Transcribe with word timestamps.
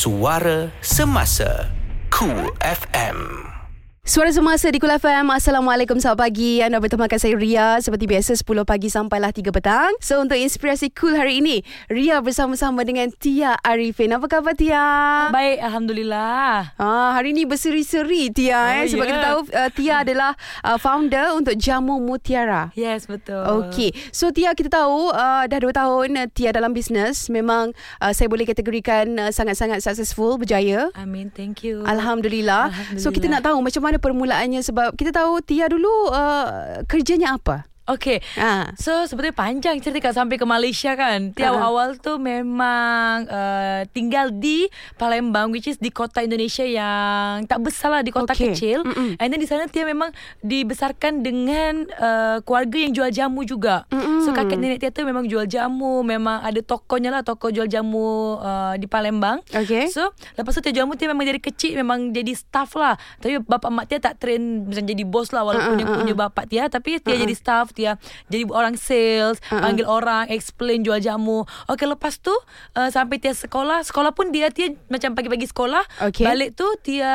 Suara 0.00 0.72
Semasa 0.80 1.68
Cool 2.08 2.56
FM 2.56 3.59
Suara 4.00 4.32
semasa 4.32 4.72
di 4.72 4.80
Kul 4.80 4.90
FM. 4.90 5.28
Assalamualaikum, 5.28 6.00
selamat 6.00 6.18
pagi. 6.18 6.64
Anda 6.64 6.80
bertemakan 6.80 7.14
saya 7.14 7.36
Ria. 7.36 7.78
Seperti 7.78 8.08
biasa, 8.08 8.32
10 8.32 8.64
pagi 8.64 8.88
sampailah 8.88 9.28
3 9.30 9.52
petang. 9.52 9.92
So, 10.00 10.18
untuk 10.18 10.34
inspirasi 10.34 10.88
cool 10.96 11.14
hari 11.14 11.38
ini, 11.38 11.60
Ria 11.86 12.18
bersama-sama 12.18 12.82
dengan 12.82 13.12
Tia 13.12 13.60
Arifin. 13.60 14.10
Apa 14.10 14.26
khabar, 14.26 14.56
Tia? 14.56 14.82
Baik, 15.30 15.62
Alhamdulillah. 15.62 16.74
Ah, 16.74 17.12
hari 17.12 17.36
ini 17.36 17.44
berseri-seri, 17.44 18.32
Tia. 18.32 18.80
eh, 18.80 18.88
Oh, 18.88 18.88
sebab 18.88 19.04
ya. 19.04 19.10
kita 19.12 19.20
tahu 19.22 19.38
uh, 19.46 19.70
Tia 19.70 19.94
adalah 20.02 20.32
uh, 20.64 20.78
founder 20.80 21.36
untuk 21.36 21.54
Jamu 21.54 22.00
Mutiara. 22.00 22.72
Yes, 22.74 23.04
betul. 23.04 23.68
Okey. 23.68 23.92
So 24.10 24.32
Tia 24.32 24.56
kita 24.56 24.72
tahu 24.72 25.12
uh, 25.12 25.44
dah 25.44 25.60
2 25.60 25.70
tahun 25.70 26.08
uh, 26.16 26.26
Tia 26.26 26.50
dalam 26.50 26.72
bisnes 26.72 27.28
memang 27.28 27.76
uh, 28.00 28.10
saya 28.10 28.26
boleh 28.26 28.48
kategorikan 28.48 29.06
uh, 29.20 29.30
sangat-sangat 29.30 29.84
successful 29.84 30.34
berjaya. 30.34 30.88
Amin, 30.96 31.28
thank 31.30 31.62
you. 31.62 31.84
Alhamdulillah. 31.84 32.72
So 32.96 33.12
kita 33.12 33.28
nak 33.28 33.44
tahu 33.44 33.60
macam 33.60 33.82
mana 33.82 33.89
permulaannya 33.96 34.60
sebab 34.60 34.94
kita 34.94 35.10
tahu 35.10 35.40
Tia 35.40 35.66
dulu 35.66 36.12
uh, 36.12 36.84
kerjanya 36.84 37.40
apa? 37.40 37.69
Okay. 37.90 38.22
Ha. 38.34 38.70
So 38.78 39.02
sebetulnya 39.02 39.34
panjang 39.34 39.76
cerita 39.78 39.98
Kak 40.00 40.14
sampai 40.14 40.36
ke 40.36 40.46
Malaysia 40.46 40.94
kan. 40.94 41.34
Dia 41.34 41.50
Ha. 41.50 41.58
awal-awal 41.58 41.98
tu 41.98 42.16
memang 42.16 43.26
uh, 43.26 43.82
tinggal 43.90 44.30
di 44.30 44.70
Palembang 44.94 45.50
which 45.50 45.66
is 45.66 45.76
di 45.76 45.90
kota 45.90 46.20
Indonesia 46.20 46.62
yang 46.62 47.44
tak 47.44 47.58
besar 47.60 47.90
lah 47.90 48.02
di 48.02 48.10
kota 48.10 48.30
Okay. 48.30 48.54
kecil. 48.54 48.86
Mm-mm. 48.86 49.18
And 49.18 49.28
then 49.28 49.38
di 49.38 49.44
sana 49.44 49.66
Tia 49.66 49.82
memang 49.82 50.14
dibesarkan 50.40 51.20
dengan 51.20 51.90
uh, 51.92 52.38
keluarga 52.40 52.78
yang 52.78 52.92
jual 52.92 53.10
jamu 53.10 53.42
juga. 53.42 53.88
Mm-mm. 53.88 54.22
So 54.22 54.30
kakek 54.30 54.54
nenek 54.54 54.78
Tia 54.78 54.90
tu 54.90 55.02
memang 55.02 55.26
jual 55.26 55.44
jamu, 55.44 56.02
memang 56.02 56.40
ada 56.40 56.60
tokonya 56.60 57.10
lah 57.10 57.22
toko 57.22 57.50
jual 57.50 57.66
jamu 57.66 58.36
uh, 58.36 58.76
di 58.76 58.86
Palembang. 58.86 59.42
Okay. 59.50 59.90
So 59.90 60.14
lepas 60.36 60.52
tu 60.52 60.62
Tia 60.62 60.76
jamu 60.76 60.94
Tia 60.94 61.08
memang 61.08 61.24
dari 61.24 61.40
kecil 61.40 61.74
memang 61.74 62.10
jadi 62.10 62.32
staff 62.32 62.74
lah 62.74 62.94
Tapi 63.18 63.40
bapak 63.40 63.70
mak 63.70 63.84
Tia 63.86 63.98
tak 63.98 64.18
train 64.18 64.66
Macam 64.66 64.84
jadi 64.84 65.02
bos 65.02 65.30
lah 65.30 65.42
Walaupun 65.42 65.58
Uh-uh, 65.70 65.76
uh, 65.76 65.80
yang 65.80 65.90
punya 66.02 66.14
bapak 66.14 66.44
Tia 66.46 66.64
Tapi 66.66 66.98
Tia 66.98 67.14
Uh-uh. 67.14 67.22
jadi 67.22 67.34
staff 67.34 67.66
Tia 67.80 67.96
jadi 68.28 68.44
orang 68.46 68.76
sales 68.76 69.40
Uh-uh. 69.42 69.56
Panggil 69.58 69.86
orang 69.86 70.28
Explain 70.28 70.80
jual 70.80 71.00
jamu 71.00 71.42
Okay 71.64 71.86
lepas 71.86 72.20
tu 72.20 72.28
uh, 72.28 72.88
Sampai 72.88 73.16
Tia 73.16 73.32
sekolah 73.32 73.80
Sekolah 73.80 74.12
pun 74.12 74.28
dia 74.28 74.48
Tia 74.48 74.76
macam 74.86 75.14
pagi-pagi 75.14 75.48
sekolah 75.48 75.80
Okay. 76.02 76.22
Balik 76.22 76.52
tu 76.52 76.68
Tia 76.78 77.08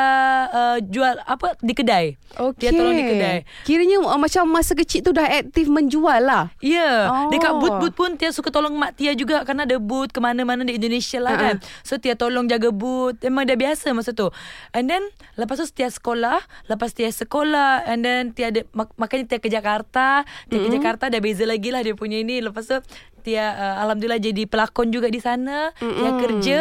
uh, 0.47 0.77
Jual 0.81 1.21
apa 1.21 1.53
Di 1.59 1.71
kedai 1.71 2.17
Okey. 2.35 2.57
Dia 2.57 2.69
tolong 2.71 2.91
di 2.91 3.05
kedai 3.05 3.37
Kiranya 3.61 4.01
uh, 4.01 4.17
macam 4.17 4.47
masa 4.47 4.73
kecil 4.73 5.01
tu 5.01 5.11
dah 5.11 5.23
aktif 5.23 5.67
menjual 5.67 6.19
lah. 6.19 6.49
Ya, 6.57 6.73
yeah. 6.75 6.97
Oh. 7.05 7.29
dekat 7.29 7.51
booth-booth 7.55 7.93
pun 7.93 8.09
Tia 8.15 8.31
suka 8.31 8.49
tolong 8.49 8.73
mak 8.73 8.95
Tia 8.95 9.13
juga 9.13 9.43
Kerana 9.43 9.63
ada 9.63 9.77
booth 9.77 10.09
ke 10.09 10.17
mana-mana 10.17 10.63
di 10.63 10.73
Indonesia 10.73 11.19
lah 11.19 11.33
Ha-ha. 11.33 11.45
kan 11.45 11.55
So 11.81 11.95
Tia 11.95 12.13
tolong 12.13 12.45
jaga 12.45 12.71
booth 12.71 13.21
Memang 13.21 13.43
dah 13.43 13.55
biasa 13.55 13.91
masa 13.91 14.11
tu 14.11 14.31
And 14.71 14.87
then 14.87 15.03
Lepas 15.35 15.59
tu 15.59 15.67
Tia 15.69 15.87
sekolah 15.87 16.39
Lepas 16.65 16.91
Tia 16.91 17.07
sekolah 17.07 17.83
And 17.83 18.01
then 18.01 18.31
Tia 18.31 18.49
ada 18.49 18.63
mak- 18.71 18.95
Makanya 18.95 19.25
Tia 19.27 19.39
ke 19.39 19.47
Jakarta 19.47 20.23
Tia 20.55 20.61
ke 20.61 20.71
Jakarta 20.71 21.05
Dah 21.07 21.19
beza 21.19 21.43
lagi 21.43 21.67
lah 21.67 21.81
Dia 21.81 21.91
punya 21.93 22.17
ni 22.17 22.39
Lepas 22.39 22.65
tu 22.65 22.79
Tia 23.21 23.43
uh, 23.43 23.83
Alhamdulillah 23.83 24.17
jadi 24.17 24.43
pelakon 24.43 24.89
juga 24.89 25.07
di 25.07 25.19
sana 25.19 25.75
Tia 25.75 26.11
kerja 26.17 26.59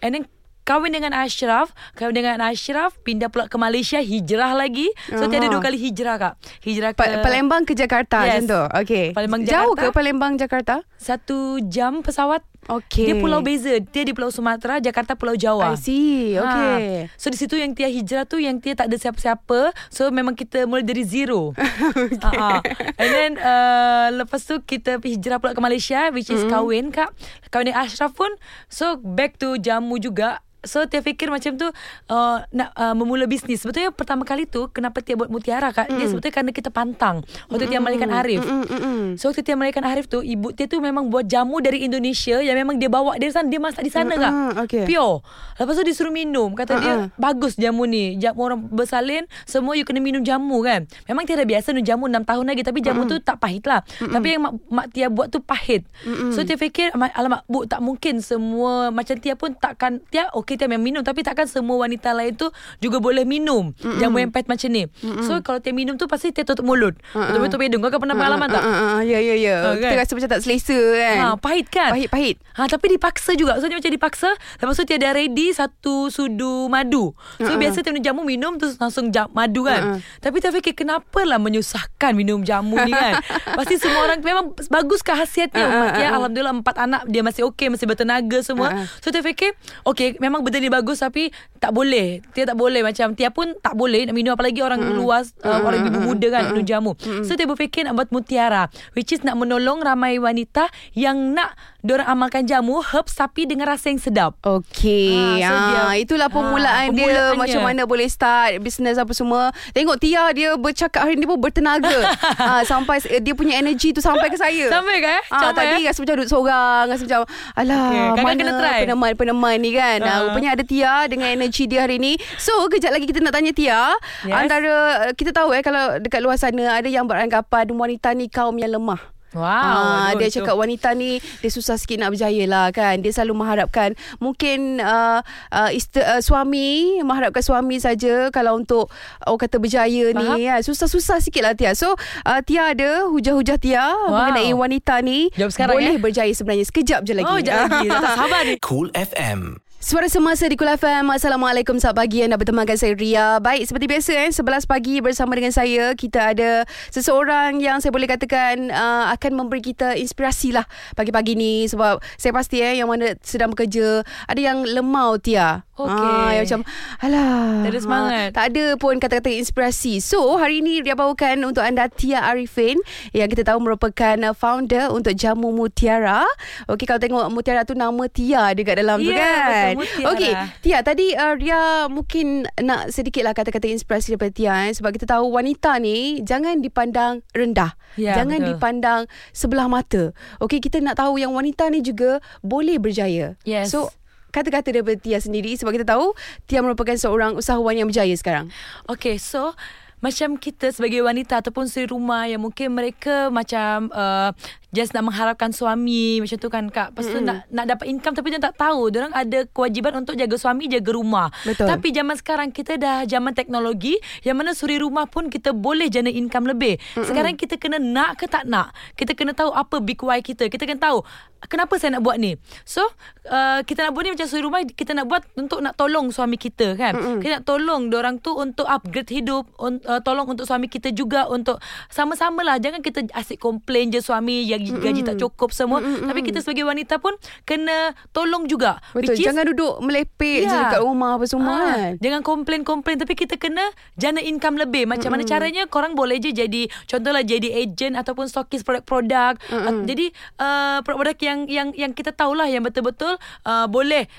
And 0.00 0.12
then 0.12 0.24
Kahwin 0.62 0.90
dengan 0.90 1.14
Ashraf 1.14 1.70
Kahwin 1.94 2.16
dengan 2.16 2.42
Ashraf 2.42 2.98
Pindah 3.00 3.28
pula 3.28 3.46
ke 3.46 3.54
Malaysia 3.54 3.98
Hijrah 3.98 4.50
lagi 4.52 4.90
So 5.06 5.24
Tia 5.24 5.38
ada 5.38 5.46
Aha. 5.46 5.54
dua 5.54 5.62
kali 5.62 5.78
hijrah 5.78 6.16
kak 6.16 6.34
Hijrah 6.60 6.90
ke 6.90 6.98
Pa- 6.98 7.22
Palembang 7.22 7.62
ke 7.62 7.72
Jakarta 7.72 8.26
Yes. 8.26 8.42
macam 8.42 8.44
tu. 8.48 8.60
Okey. 8.76 9.06
Palembang, 9.12 9.40
Jauh 9.42 9.72
Jakarta. 9.72 9.82
ke 9.84 9.94
Palembang 9.94 10.32
Jakarta? 10.34 10.74
Satu 10.96 11.38
jam 11.62 12.02
pesawat 12.02 12.42
Okey. 12.66 13.06
Dia 13.10 13.14
pulau 13.18 13.40
beza 13.42 13.78
Dia 13.78 14.02
di 14.02 14.10
pulau 14.10 14.34
Sumatera 14.34 14.82
Jakarta 14.82 15.14
pulau 15.14 15.38
Jawa 15.38 15.74
I 15.74 15.78
see. 15.78 16.34
Okey. 16.34 17.06
Ha. 17.06 17.14
So 17.14 17.30
di 17.30 17.38
situ 17.38 17.54
yang 17.54 17.72
Tia 17.72 17.86
hijrah 17.86 18.26
tu 18.26 18.42
Yang 18.42 18.66
Tia 18.66 18.74
tak 18.74 18.90
ada 18.90 18.96
siapa-siapa 18.98 19.70
So 19.90 20.10
memang 20.10 20.34
kita 20.34 20.66
mula 20.66 20.82
dari 20.82 21.06
zero 21.06 21.54
okay. 21.54 22.18
ha. 22.26 22.58
And 22.98 23.10
then 23.10 23.32
uh, 23.38 24.08
Lepas 24.18 24.44
tu 24.46 24.58
kita 24.62 24.98
hijrah 24.98 25.38
pula 25.38 25.54
ke 25.54 25.62
Malaysia 25.62 26.10
Which 26.10 26.30
is 26.30 26.42
mm. 26.42 26.50
kahwin 26.50 26.90
kak 26.90 27.14
Kahwin 27.54 27.70
dengan 27.70 27.86
Ashraf 27.86 28.14
pun 28.18 28.30
So 28.66 28.98
back 28.98 29.38
to 29.38 29.58
jamu 29.62 30.02
juga 30.02 30.42
So 30.66 30.82
Tia 30.90 31.00
fikir 31.00 31.30
macam 31.30 31.54
tu 31.54 31.70
uh, 31.70 32.38
Nak 32.50 32.70
uh, 32.74 32.94
memula 32.98 33.24
bisnes 33.30 33.62
Sebetulnya 33.62 33.94
pertama 33.94 34.26
kali 34.26 34.44
tu 34.50 34.66
Kenapa 34.74 34.98
Tia 35.00 35.14
buat 35.14 35.30
mutiara 35.30 35.70
kak 35.70 35.86
Dia 35.94 36.10
sebetulnya 36.10 36.34
kerana 36.34 36.50
kita 36.52 36.70
pantang 36.74 37.22
Waktu 37.48 37.70
Tia 37.70 37.78
melahirkan 37.78 38.10
Arif 38.10 38.42
Mm, 38.46 38.66
mm, 38.66 38.80
mm. 38.82 39.04
So 39.16 39.30
waktu 39.30 39.46
Tia 39.46 39.54
melahirkan 39.54 39.86
Arif 39.86 40.10
tu 40.10 40.20
Ibu 40.20 40.52
Tia 40.52 40.66
tu 40.66 40.82
memang 40.82 41.06
buat 41.08 41.24
jamu 41.24 41.62
dari 41.62 41.86
Indonesia 41.86 42.42
Yang 42.42 42.55
memang 42.56 42.74
dia 42.74 42.88
bawa 42.88 43.14
dari 43.14 43.28
sana 43.28 43.46
Dia 43.46 43.58
masak 43.58 43.80
di 43.80 43.90
sana 43.90 44.12
kak 44.12 44.32
mm, 44.32 44.52
okey. 44.64 44.84
Pure 44.86 45.20
Lepas 45.56 45.72
tu 45.72 45.82
dia 45.82 45.92
suruh 45.92 46.10
minum 46.10 46.52
Kata 46.52 46.72
dia 46.76 46.94
Uh-uh. 46.96 47.08
Bagus 47.14 47.54
jamu 47.54 47.84
ni 47.84 48.16
Jamu 48.16 48.40
orang 48.42 48.60
bersalin 48.62 49.24
Semua 49.42 49.72
you 49.72 49.82
kena 49.82 49.98
minum 49.98 50.20
jamu 50.20 50.60
kan 50.60 50.84
Memang 51.04 51.22
Tia 51.22 51.34
dah 51.34 51.44
biasa 51.44 51.70
minum 51.70 51.84
jamu 51.84 52.04
6 52.06 52.22
tahun 52.22 52.44
lagi 52.46 52.62
Tapi 52.62 52.78
jamu 52.80 53.04
tu 53.04 53.16
tak 53.18 53.36
pahit 53.36 53.62
lah 53.62 53.80
Tapi 53.98 54.26
yang 54.30 54.42
mak, 54.42 54.52
mak 54.66 54.86
Tia 54.90 55.06
buat 55.06 55.28
tu 55.28 55.38
pahit 55.38 55.84
So 56.30 56.42
Tia 56.42 56.56
fikir 56.56 56.92
"Ma- 56.92 57.12
Alamak 57.12 57.44
bu 57.46 57.64
tak 57.64 57.78
mungkin 57.78 58.18
Semua 58.18 58.88
Macam 58.88 59.14
Tia 59.14 59.34
pun 59.34 59.52
takkan 59.52 60.00
Tia 60.04 60.32
okey 60.32 60.56
Tia 60.56 60.66
memang 60.66 60.82
minum 60.82 61.02
Tapi 61.02 61.20
takkan 61.20 61.44
semua 61.44 61.76
wanita 61.78 62.12
lain 62.12 62.32
tu 62.32 62.48
Juga 62.78 62.98
boleh 62.98 63.22
minum 63.22 63.72
Jamu 63.96 64.18
yang 64.18 64.28
pahit 64.28 64.46
macam 64.46 64.68
ni 64.68 64.88
So 65.22 65.40
kalau 65.40 65.58
Tia 65.58 65.72
minum 65.72 65.94
tu 65.94 66.04
Pasti 66.04 66.30
Tia 66.30 66.42
tutup 66.42 66.64
mulut 66.64 66.96
Tutup 67.12 67.58
hidung 67.58 67.78
Kau 67.78 67.88
kan 67.88 67.98
pernah 67.98 68.14
pengalaman 68.14 68.48
tak? 68.48 68.58
Ah, 68.58 68.68
ah, 68.68 68.90
ah, 68.92 69.00
ya, 69.00 69.18
ya, 69.18 69.34
ya. 69.34 69.56
Ah, 69.62 69.74
Kita 69.74 69.88
kan? 69.88 69.98
rasa 69.98 70.12
macam 70.12 70.30
tak 70.30 70.42
selesa 70.42 70.74
kan. 70.74 71.16
Ha, 71.16 71.26
pahit 71.36 71.66
kan? 71.68 71.90
Pahit, 71.90 72.08
pahit. 72.08 72.36
Ha, 72.56 72.64
tapi 72.66 72.96
dipaksa 72.96 73.36
juga. 73.36 73.60
So 73.60 73.68
dia 73.68 73.76
macam 73.76 73.92
dipaksa. 73.92 74.32
Lepas 74.32 74.74
tu 74.80 74.84
dia 74.88 74.96
dah 74.96 75.12
ready 75.12 75.52
satu 75.52 76.08
sudu 76.08 76.72
madu. 76.72 77.12
So 77.36 77.52
Uh-uh. 77.52 77.60
biasa 77.60 77.84
minum 77.92 78.02
jamu 78.02 78.22
minum 78.24 78.52
terus 78.56 78.80
langsung 78.80 79.12
jam, 79.12 79.28
madu 79.36 79.68
kan. 79.68 79.96
Uh-uh. 79.96 79.98
Tapi 80.24 80.40
dia 80.40 80.50
fikir 80.50 80.72
kenapalah 80.72 81.36
menyusahkan 81.36 82.16
minum 82.16 82.40
jamu 82.40 82.80
ni 82.82 82.96
kan. 82.96 83.20
Pasti 83.60 83.76
semua 83.76 84.08
orang 84.08 84.24
memang 84.24 84.56
bagus 84.72 85.04
ke 85.04 85.12
khasiatnya. 85.12 85.64
Uh-uh, 85.68 85.76
Uh-uh, 85.76 86.00
ya 86.00 86.08
uh-uh. 86.08 86.16
alhamdulillah 86.24 86.54
empat 86.56 86.76
anak 86.80 87.02
dia 87.06 87.20
masih 87.20 87.42
okey, 87.52 87.68
masih 87.68 87.84
bertenaga 87.84 88.40
semua. 88.40 88.72
Uh-uh. 88.72 88.86
So 89.04 89.12
dia 89.12 89.20
fikir 89.20 89.52
okey 89.84 90.16
memang 90.18 90.40
benda 90.40 90.56
ni 90.56 90.72
bagus 90.72 91.04
tapi 91.04 91.28
tak 91.60 91.76
boleh. 91.76 92.24
Dia 92.32 92.48
tak 92.48 92.56
boleh 92.56 92.80
macam 92.80 93.12
Tia 93.12 93.28
pun 93.28 93.52
tak 93.60 93.76
boleh 93.76 94.08
nak 94.08 94.14
minum 94.16 94.32
apalagi 94.32 94.64
orang 94.64 94.80
luas 94.96 95.36
uh, 95.44 95.60
orang 95.60 95.88
ibu 95.92 96.00
muda 96.00 96.26
kan 96.32 96.42
minum 96.56 96.64
jamu. 96.64 96.92
So 97.24 97.36
dia 97.36 97.44
berfikir 97.44 97.84
nak 97.84 98.00
buat 98.00 98.08
mutiara 98.08 98.72
which 98.96 99.12
is 99.12 99.20
nak 99.20 99.36
menolong 99.36 99.84
ramai 99.84 100.16
wanita 100.16 100.72
yang 100.96 101.36
nak 101.36 101.52
diorang 101.86 102.10
amalkan 102.10 102.42
jamu 102.42 102.82
herbs 102.82 103.14
tapi 103.14 103.46
dengan 103.46 103.70
rasa 103.70 103.94
yang 103.94 104.02
sedap. 104.02 104.34
Okey. 104.42 105.14
Ah, 105.14 105.38
so 105.38 105.54
dia- 105.54 106.02
itulah 106.02 106.26
ah, 106.26 106.34
permulaan 106.34 106.90
dia 106.90 107.06
permulaannya. 107.06 107.38
macam 107.38 107.60
mana 107.62 107.82
boleh 107.86 108.10
start 108.10 108.58
bisnes 108.58 108.98
apa 108.98 109.14
semua. 109.14 109.54
Tengok 109.70 110.02
Tia 110.02 110.26
dia 110.34 110.58
bercakap 110.58 111.06
hari 111.06 111.14
ni 111.14 111.30
pun 111.30 111.38
bertenaga. 111.38 112.10
ah, 112.42 112.66
sampai 112.66 112.98
dia 113.22 113.32
punya 113.38 113.62
energi 113.62 113.94
tu 113.94 114.02
sampai 114.02 114.26
ke 114.26 114.36
saya. 114.36 114.66
Sampai 114.66 114.98
ke, 114.98 115.06
eh? 115.06 115.22
Ah, 115.30 115.54
Comel, 115.54 115.56
tadi 115.56 115.78
eh? 115.78 115.86
rasa 115.86 115.98
macam 116.02 116.14
duduk 116.18 116.30
seorang, 116.30 116.84
rasa 116.90 117.02
macam 117.06 117.20
alah 117.54 117.86
kadang-kadang 117.86 118.26
mana 118.26 118.34
kena 118.34 118.52
try. 118.58 118.80
peneman-peneman 118.82 119.56
ni 119.62 119.70
kan. 119.70 119.98
Ah. 120.02 120.10
Ah. 120.10 120.18
rupanya 120.26 120.50
ada 120.58 120.64
Tia 120.66 121.06
dengan 121.06 121.28
energi 121.30 121.70
dia 121.70 121.86
hari 121.86 122.02
ni. 122.02 122.18
So, 122.42 122.66
kejap 122.66 122.90
lagi 122.90 123.06
kita 123.06 123.22
nak 123.22 123.30
tanya 123.30 123.54
Tia. 123.54 123.94
Yes. 124.26 124.34
Antara 124.34 124.74
eh, 125.06 125.12
kita 125.14 125.30
tahu 125.30 125.54
eh 125.54 125.62
kalau 125.62 126.02
dekat 126.02 126.18
luar 126.18 126.34
sana 126.34 126.82
ada 126.82 126.90
yang 126.90 127.06
beranggapan 127.06 127.70
wanita 127.70 128.10
ni 128.16 128.26
kaum 128.26 128.58
yang 128.58 128.74
lemah. 128.74 129.15
Wow. 129.34 129.42
Ah, 129.42 130.10
dia 130.14 130.30
betul. 130.30 130.44
cakap 130.44 130.54
wanita 130.54 130.94
ni 130.94 131.18
dia 131.42 131.50
susah 131.50 131.74
sikit 131.74 131.98
nak 131.98 132.14
berjaya 132.14 132.44
lah 132.46 132.70
kan. 132.70 133.02
Dia 133.02 133.10
selalu 133.10 133.42
mengharapkan 133.42 133.92
mungkin 134.16 134.78
uh, 134.78 135.20
uh, 135.50 135.70
ister, 135.74 136.06
uh, 136.06 136.22
suami 136.22 137.02
mengharapkan 137.02 137.42
suami 137.42 137.82
saja 137.82 138.30
kalau 138.30 138.56
untuk 138.56 138.88
orang 139.26 139.40
kata 139.42 139.56
berjaya 139.58 140.14
Faham. 140.14 140.38
ni 140.38 140.46
kan. 140.46 140.60
Susah-susah 140.62 141.18
sikit 141.20 141.42
lah 141.42 141.52
Tia. 141.58 141.74
So 141.74 141.98
uh, 142.24 142.40
Tia 142.46 142.72
ada 142.72 143.10
hujah-hujah 143.10 143.58
Tia 143.58 143.84
Wow. 143.86 144.12
mengenai 144.30 144.52
wanita 144.54 145.02
ni 145.02 145.28
Jawab 145.34 145.50
sekarang, 145.52 145.76
boleh 145.78 145.96
eh? 145.96 146.00
berjaya 146.00 146.32
sebenarnya. 146.32 146.66
Sekejap 146.68 147.00
je 147.02 147.12
lagi. 147.12 147.26
Oh, 147.28 147.40
jangan 147.42 147.68
lagi. 147.70 147.88
Tak 147.90 148.14
sabar 148.14 148.40
ni. 148.46 148.54
Cool 148.62 148.88
FM 148.94 149.65
Suara 149.86 150.10
semasa 150.10 150.50
di 150.50 150.58
Kul 150.58 150.66
FM. 150.66 151.14
Assalamualaikum, 151.14 151.78
selamat 151.78 151.94
pagi. 151.94 152.18
Anda 152.18 152.34
bertemankan 152.34 152.74
saya 152.74 152.98
Ria. 152.98 153.38
Baik, 153.38 153.70
seperti 153.70 153.86
biasa 153.86 154.12
eh, 154.18 154.34
11 154.34 154.66
pagi 154.66 154.98
bersama 154.98 155.38
dengan 155.38 155.54
saya. 155.54 155.94
Kita 155.94 156.34
ada 156.34 156.66
seseorang 156.90 157.62
yang 157.62 157.78
saya 157.78 157.94
boleh 157.94 158.10
katakan 158.10 158.74
uh, 158.74 159.14
akan 159.14 159.46
memberi 159.46 159.62
kita 159.62 159.94
inspirasi 159.94 160.50
lah 160.50 160.66
pagi-pagi 160.98 161.38
ni. 161.38 161.70
Sebab 161.70 162.02
saya 162.18 162.34
pasti 162.34 162.66
eh, 162.66 162.82
yang 162.82 162.90
mana 162.90 163.14
sedang 163.22 163.54
bekerja, 163.54 164.02
ada 164.26 164.40
yang 164.42 164.66
lemau 164.66 165.22
Tia. 165.22 165.62
Okey. 165.76 165.92
Ah, 165.92 166.32
yang 166.32 166.48
macam, 166.48 166.60
alah. 167.04 167.62
Tak 167.62 167.70
ada 167.70 167.80
semangat. 167.84 168.10
ah, 168.16 168.26
tak 168.32 168.44
ada 168.48 168.64
pun 168.80 168.96
kata-kata 168.96 169.28
inspirasi. 169.28 170.00
So, 170.00 170.34
hari 170.40 170.64
ini 170.64 170.80
Ria 170.80 170.96
bawakan 170.96 171.44
untuk 171.46 171.60
anda 171.60 171.86
Tia 171.92 172.24
Arifin 172.26 172.80
yang 173.12 173.28
kita 173.28 173.44
tahu 173.44 173.60
merupakan 173.60 174.16
uh, 174.24 174.32
founder 174.32 174.88
untuk 174.90 175.12
Jamu 175.14 175.52
Mutiara. 175.52 176.24
Okey, 176.66 176.88
kalau 176.88 176.98
tengok 176.98 177.28
Mutiara 177.28 177.62
tu 177.68 177.76
nama 177.76 178.08
Tia 178.10 178.50
dekat 178.56 178.82
dalam 178.82 178.98
tu 179.04 179.12
Ya, 179.12 179.20
kan. 179.20 179.75
betul. 179.75 179.75
Okey, 179.84 180.32
Tia, 180.64 180.80
tadi 180.80 181.12
uh, 181.12 181.34
Ria 181.36 181.86
mungkin 181.92 182.48
nak 182.64 182.88
sedikitlah 182.90 183.36
kata-kata 183.36 183.68
inspirasi 183.68 184.16
daripada 184.16 184.32
Tia 184.32 184.54
eh, 184.68 184.72
sebab 184.72 184.90
kita 184.96 185.04
tahu 185.04 185.28
wanita 185.36 185.76
ni 185.78 186.24
jangan 186.24 186.64
dipandang 186.64 187.20
rendah. 187.36 187.76
Ya, 188.00 188.16
jangan 188.16 188.40
betul. 188.40 188.48
dipandang 188.56 189.00
sebelah 189.36 189.68
mata. 189.68 190.16
Okey, 190.40 190.58
kita 190.64 190.80
nak 190.80 190.96
tahu 191.00 191.20
yang 191.20 191.32
wanita 191.36 191.68
ni 191.68 191.84
juga 191.84 192.24
boleh 192.40 192.80
berjaya. 192.80 193.36
Yes. 193.44 193.72
So, 193.72 193.92
kata-kata 194.34 194.68
daripada 194.68 195.00
Tia 195.00 195.16
sendiri 195.16 195.56
sebab 195.56 195.72
kita 195.72 195.86
tahu 195.88 196.12
Tia 196.44 196.60
merupakan 196.60 196.96
seorang 196.96 197.36
usahawan 197.40 197.76
yang 197.76 197.88
berjaya 197.88 198.12
sekarang. 198.16 198.52
Okay, 198.84 199.16
so 199.16 199.56
macam 200.04 200.36
kita 200.36 200.68
sebagai 200.70 201.00
wanita 201.00 201.40
ataupun 201.40 201.66
suri 201.66 201.88
rumah 201.88 202.28
yang 202.28 202.44
mungkin 202.44 202.76
mereka 202.76 203.32
macam 203.32 203.88
uh, 203.96 204.30
just 204.76 204.92
nak 204.92 205.08
mengharapkan 205.08 205.56
suami 205.56 206.20
macam 206.20 206.36
tu 206.36 206.48
kan 206.52 206.64
kak. 206.68 206.92
Lepas 206.92 207.08
tu 207.08 207.16
mm-hmm. 207.16 207.24
nak 207.24 207.38
nak 207.48 207.64
dapat 207.64 207.86
income 207.88 208.12
tapi 208.12 208.28
dia 208.36 208.40
tak 208.44 208.60
tahu. 208.60 208.92
Dia 208.92 209.08
orang 209.08 209.16
ada 209.16 209.38
kewajipan 209.48 210.04
untuk 210.04 210.14
jaga 210.20 210.36
suami, 210.36 210.68
jaga 210.68 210.90
rumah. 210.92 211.32
Betul. 211.48 211.64
Tapi 211.64 211.88
zaman 211.96 212.16
sekarang 212.20 212.48
kita 212.52 212.76
dah 212.76 213.08
zaman 213.08 213.32
teknologi 213.32 213.96
yang 214.20 214.36
mana 214.36 214.52
suri 214.52 214.76
rumah 214.76 215.08
pun 215.08 215.32
kita 215.32 215.56
boleh 215.56 215.88
jana 215.88 216.12
income 216.12 216.44
lebih. 216.44 216.76
Mm-hmm. 216.76 217.06
Sekarang 217.08 217.34
kita 217.40 217.56
kena 217.56 217.80
nak 217.80 218.20
ke 218.20 218.28
tak 218.28 218.44
nak. 218.44 218.76
Kita 219.00 219.16
kena 219.16 219.32
tahu 219.32 219.48
apa 219.56 219.80
big 219.80 219.96
why 220.04 220.20
kita. 220.20 220.52
Kita 220.52 220.68
kena 220.68 220.76
tahu 220.76 221.00
kenapa 221.48 221.78
saya 221.80 221.96
nak 221.96 222.04
buat 222.04 222.20
ni. 222.20 222.36
So 222.68 222.84
uh, 223.32 223.60
kita 223.64 223.88
nak 223.88 223.92
buat 223.96 224.04
ni 224.04 224.12
macam 224.12 224.28
suri 224.28 224.42
rumah 224.44 224.60
kita 224.66 224.92
nak 224.92 225.06
buat 225.08 225.22
untuk 225.40 225.64
nak 225.64 225.72
tolong 225.78 226.12
suami 226.12 226.36
kita 226.36 226.76
kan. 226.76 226.92
Mm-hmm. 226.92 227.20
Kita 227.24 227.32
nak 227.40 227.44
tolong 227.48 227.88
orang 227.96 228.20
tu 228.20 228.36
untuk 228.36 228.68
upgrade 228.68 229.08
hidup, 229.08 229.48
un, 229.56 229.80
uh, 229.86 230.02
tolong 230.02 230.26
untuk 230.26 230.44
suami 230.44 230.68
kita 230.68 230.92
juga 230.92 231.30
untuk 231.30 231.62
sama-sama 231.88 232.42
lah. 232.42 232.58
Jangan 232.60 232.82
kita 232.82 233.06
asyik 233.14 233.40
komplain 233.40 233.88
je 233.94 234.02
suami 234.02 234.42
yang 234.46 234.62
gaji, 234.62 234.82
gaji 234.82 235.00
tak 235.06 235.16
cukup 235.22 235.50
semua 235.54 235.78
mm-hmm. 235.80 236.08
tapi 236.08 236.20
kita 236.26 236.38
sebagai 236.42 236.64
wanita 236.66 236.98
pun 236.98 237.14
kena 237.46 237.94
tolong 238.10 238.50
juga 238.50 238.82
betul 238.92 239.14
is, 239.14 239.22
jangan 239.22 239.46
duduk 239.46 239.78
melepek 239.82 240.46
yeah. 240.46 240.50
je 240.50 240.56
dekat 240.56 240.80
rumah 240.82 241.16
apa 241.16 241.24
semua 241.30 241.54
ha, 241.54 241.62
kan 241.62 241.76
jangan 242.02 242.20
komplain-komplain 242.26 242.98
tapi 242.98 243.14
kita 243.14 243.38
kena 243.38 243.62
jana 243.94 244.18
income 244.20 244.58
lebih 244.58 244.84
macam 244.84 245.10
mm-hmm. 245.10 245.22
mana 245.22 245.24
caranya 245.24 245.62
korang 245.70 245.94
boleh 245.94 246.18
je 246.18 246.34
jadi 246.34 246.66
contohlah 246.90 247.22
jadi 247.22 247.48
agent 247.62 247.94
ataupun 247.94 248.26
stokis 248.26 248.66
produk-produk 248.66 249.38
mm-hmm. 249.38 249.84
jadi 249.86 250.06
uh, 250.40 250.78
produk-produk 250.82 251.18
yang 251.22 251.38
yang 251.46 251.68
yang 251.76 251.92
kita 251.94 252.10
tahulah 252.10 252.50
yang 252.50 252.66
betul-betul 252.66 253.16
uh, 253.46 253.66
boleh 253.70 254.10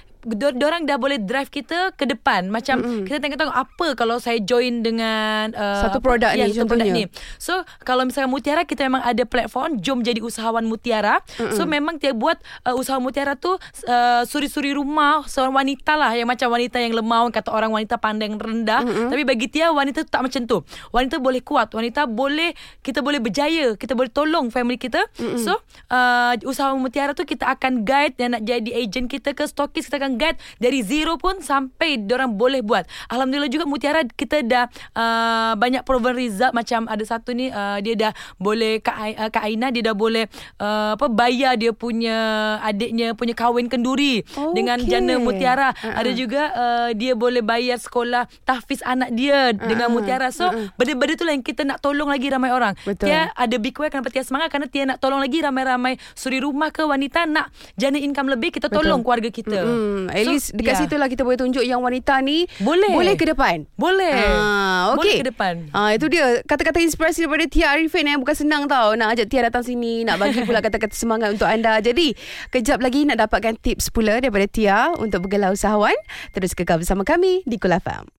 orang 0.67 0.83
dah 0.83 0.97
boleh 0.99 1.21
drive 1.21 1.47
kita 1.47 1.95
ke 1.95 2.03
depan 2.03 2.51
macam 2.51 2.83
mm-hmm. 2.83 3.05
kita 3.07 3.17
tengok 3.23 3.39
tengok 3.39 3.57
apa 3.57 3.87
kalau 3.95 4.17
saya 4.19 4.41
join 4.43 4.83
dengan 4.83 5.55
uh, 5.55 5.87
satu 5.87 6.03
produk 6.03 6.35
ya, 6.35 6.49
ni 6.49 6.53
satu 6.55 6.67
produk 6.67 6.89
ni 6.91 7.03
so 7.39 7.63
kalau 7.87 8.03
misalnya 8.03 8.27
Mutiara 8.27 8.67
kita 8.67 8.83
memang 8.87 9.03
ada 9.05 9.23
platform 9.23 9.79
jom 9.79 10.03
jadi 10.03 10.19
usahawan 10.19 10.67
Mutiara 10.67 11.23
mm-hmm. 11.23 11.55
so 11.55 11.63
memang 11.63 12.01
dia 12.01 12.11
buat 12.11 12.35
uh, 12.67 12.75
usaha 12.75 12.99
Mutiara 12.99 13.39
tu 13.39 13.55
uh, 13.55 14.21
suri-suri 14.27 14.75
rumah 14.75 15.23
seorang 15.29 15.55
wanita 15.55 15.95
lah 15.95 16.11
yang 16.17 16.27
macam 16.27 16.51
wanita 16.51 16.77
yang 16.81 16.93
lemah 16.97 17.29
kata 17.31 17.49
orang 17.53 17.71
wanita 17.71 17.95
pandang 18.01 18.35
rendah 18.35 18.83
mm-hmm. 18.83 19.09
tapi 19.13 19.23
bagi 19.23 19.47
dia 19.47 19.71
wanita 19.71 20.03
tu 20.03 20.11
tak 20.11 20.25
macam 20.25 20.41
tu 20.43 20.57
wanita 20.91 21.21
boleh 21.23 21.39
kuat 21.45 21.71
wanita 21.71 22.09
boleh 22.09 22.51
kita 22.83 22.99
boleh 22.99 23.23
berjaya 23.23 23.77
kita 23.79 23.95
boleh 23.95 24.11
tolong 24.11 24.51
family 24.51 24.75
kita 24.75 25.05
mm-hmm. 25.17 25.39
so 25.39 25.55
uh, 25.93 26.33
usaha 26.43 26.73
Mutiara 26.75 27.15
tu 27.15 27.23
kita 27.23 27.47
akan 27.47 27.87
guide 27.87 28.19
dan 28.19 28.35
nak 28.37 28.43
jadi 28.43 28.69
agent 28.75 29.07
kita 29.07 29.31
ke 29.31 29.47
stokis 29.47 29.87
kita 29.87 30.01
akan 30.01 30.16
guide 30.17 30.41
dari 30.57 30.81
zero 30.81 31.15
pun 31.21 31.39
sampai 31.39 32.01
orang 32.09 32.33
boleh 32.33 32.65
buat. 32.65 32.89
Alhamdulillah 33.13 33.51
juga 33.51 33.65
Mutiara 33.69 34.01
kita 34.03 34.41
dah 34.41 34.65
uh, 34.97 35.53
banyak 35.53 35.85
proven 35.85 36.17
result 36.17 36.57
macam 36.57 36.89
ada 36.89 37.03
satu 37.05 37.37
ni 37.37 37.53
uh, 37.53 37.77
dia 37.79 37.93
dah 37.93 38.11
boleh 38.41 38.81
Kak, 38.81 38.97
uh, 38.97 39.29
Kak 39.29 39.43
Aina 39.45 39.69
dia 39.69 39.85
dah 39.85 39.95
boleh 39.95 40.25
uh, 40.57 40.97
apa 40.97 41.07
bayar 41.07 41.55
dia 41.55 41.71
punya 41.71 42.17
adiknya 42.65 43.13
punya 43.13 43.37
kahwin 43.37 43.69
kenduri 43.69 44.25
okay. 44.25 44.53
dengan 44.57 44.81
jana 44.81 45.21
Mutiara. 45.21 45.71
Uh-huh. 45.77 45.93
Ada 45.93 46.11
juga 46.17 46.41
uh, 46.51 46.89
dia 46.97 47.13
boleh 47.13 47.45
bayar 47.45 47.77
sekolah 47.77 48.25
tahfiz 48.43 48.81
anak 48.81 49.13
dia 49.13 49.53
uh-huh. 49.53 49.67
dengan 49.69 49.93
Mutiara. 49.93 50.33
So 50.33 50.49
uh-huh. 50.49 50.73
benda-benda 50.75 51.13
tu 51.13 51.23
lah 51.27 51.33
yang 51.37 51.45
kita 51.45 51.61
nak 51.67 51.79
tolong 51.83 52.09
lagi 52.09 52.27
ramai 52.33 52.49
orang. 52.49 52.73
Betul. 52.81 53.11
Tia 53.11 53.29
ada 53.35 53.55
big 53.61 53.75
way 53.77 53.93
kenapa 53.93 54.09
Tia 54.09 54.25
semangat 54.25 54.49
kerana 54.49 54.67
Tia 54.71 54.89
nak 54.89 54.97
tolong 54.97 55.21
lagi 55.21 55.37
ramai-ramai 55.43 55.99
suri 56.17 56.41
rumah 56.41 56.73
ke 56.73 56.81
wanita 56.81 57.29
nak 57.29 57.53
jana 57.77 57.99
income 57.99 58.31
lebih 58.33 58.55
kita 58.55 58.71
tolong 58.71 59.03
Betul. 59.03 59.05
keluarga 59.05 59.29
kita. 59.29 59.59
Mm-hmm. 59.61 60.06
At 60.09 60.25
so, 60.25 60.31
least 60.33 60.47
dekat 60.55 60.73
yeah. 60.75 60.81
situ 60.85 60.95
lah 60.97 61.07
kita 61.07 61.21
boleh 61.23 61.39
tunjuk 61.39 61.63
yang 61.63 61.79
wanita 61.83 62.19
ni 62.23 62.47
boleh 62.59 62.93
boleh 62.93 63.15
ke 63.15 63.25
depan. 63.27 63.67
Boleh. 63.75 64.15
Ah, 64.15 64.95
Boleh 64.95 65.15
okay. 65.15 65.17
ke 65.21 65.27
depan. 65.29 65.69
Ah, 65.75 65.93
itu 65.93 66.07
dia 66.09 66.41
kata-kata 66.43 66.79
inspirasi 66.81 67.25
daripada 67.27 67.45
Tia 67.47 67.75
Arifin 67.75 68.07
yang 68.07 68.19
bukan 68.23 68.35
senang 68.35 68.65
tau 68.65 68.95
nak 68.95 69.17
ajak 69.17 69.27
Tia 69.29 69.45
datang 69.47 69.63
sini 69.63 70.07
nak 70.07 70.17
bagi 70.21 70.43
pula 70.43 70.59
kata-kata 70.63 70.95
semangat 70.95 71.35
untuk 71.35 71.45
anda. 71.45 71.77
Jadi, 71.79 72.17
kejap 72.49 72.79
lagi 72.81 73.05
nak 73.05 73.21
dapatkan 73.27 73.59
tips 73.59 73.93
pula 73.93 74.17
daripada 74.17 74.47
Tia 74.49 74.95
untuk 74.97 75.27
bergelar 75.27 75.53
usahawan. 75.53 75.95
Terus 76.33 76.55
kekal 76.57 76.81
bersama 76.81 77.03
kami 77.05 77.45
di 77.45 77.59
Kul 77.59 77.75
FM. 77.75 78.09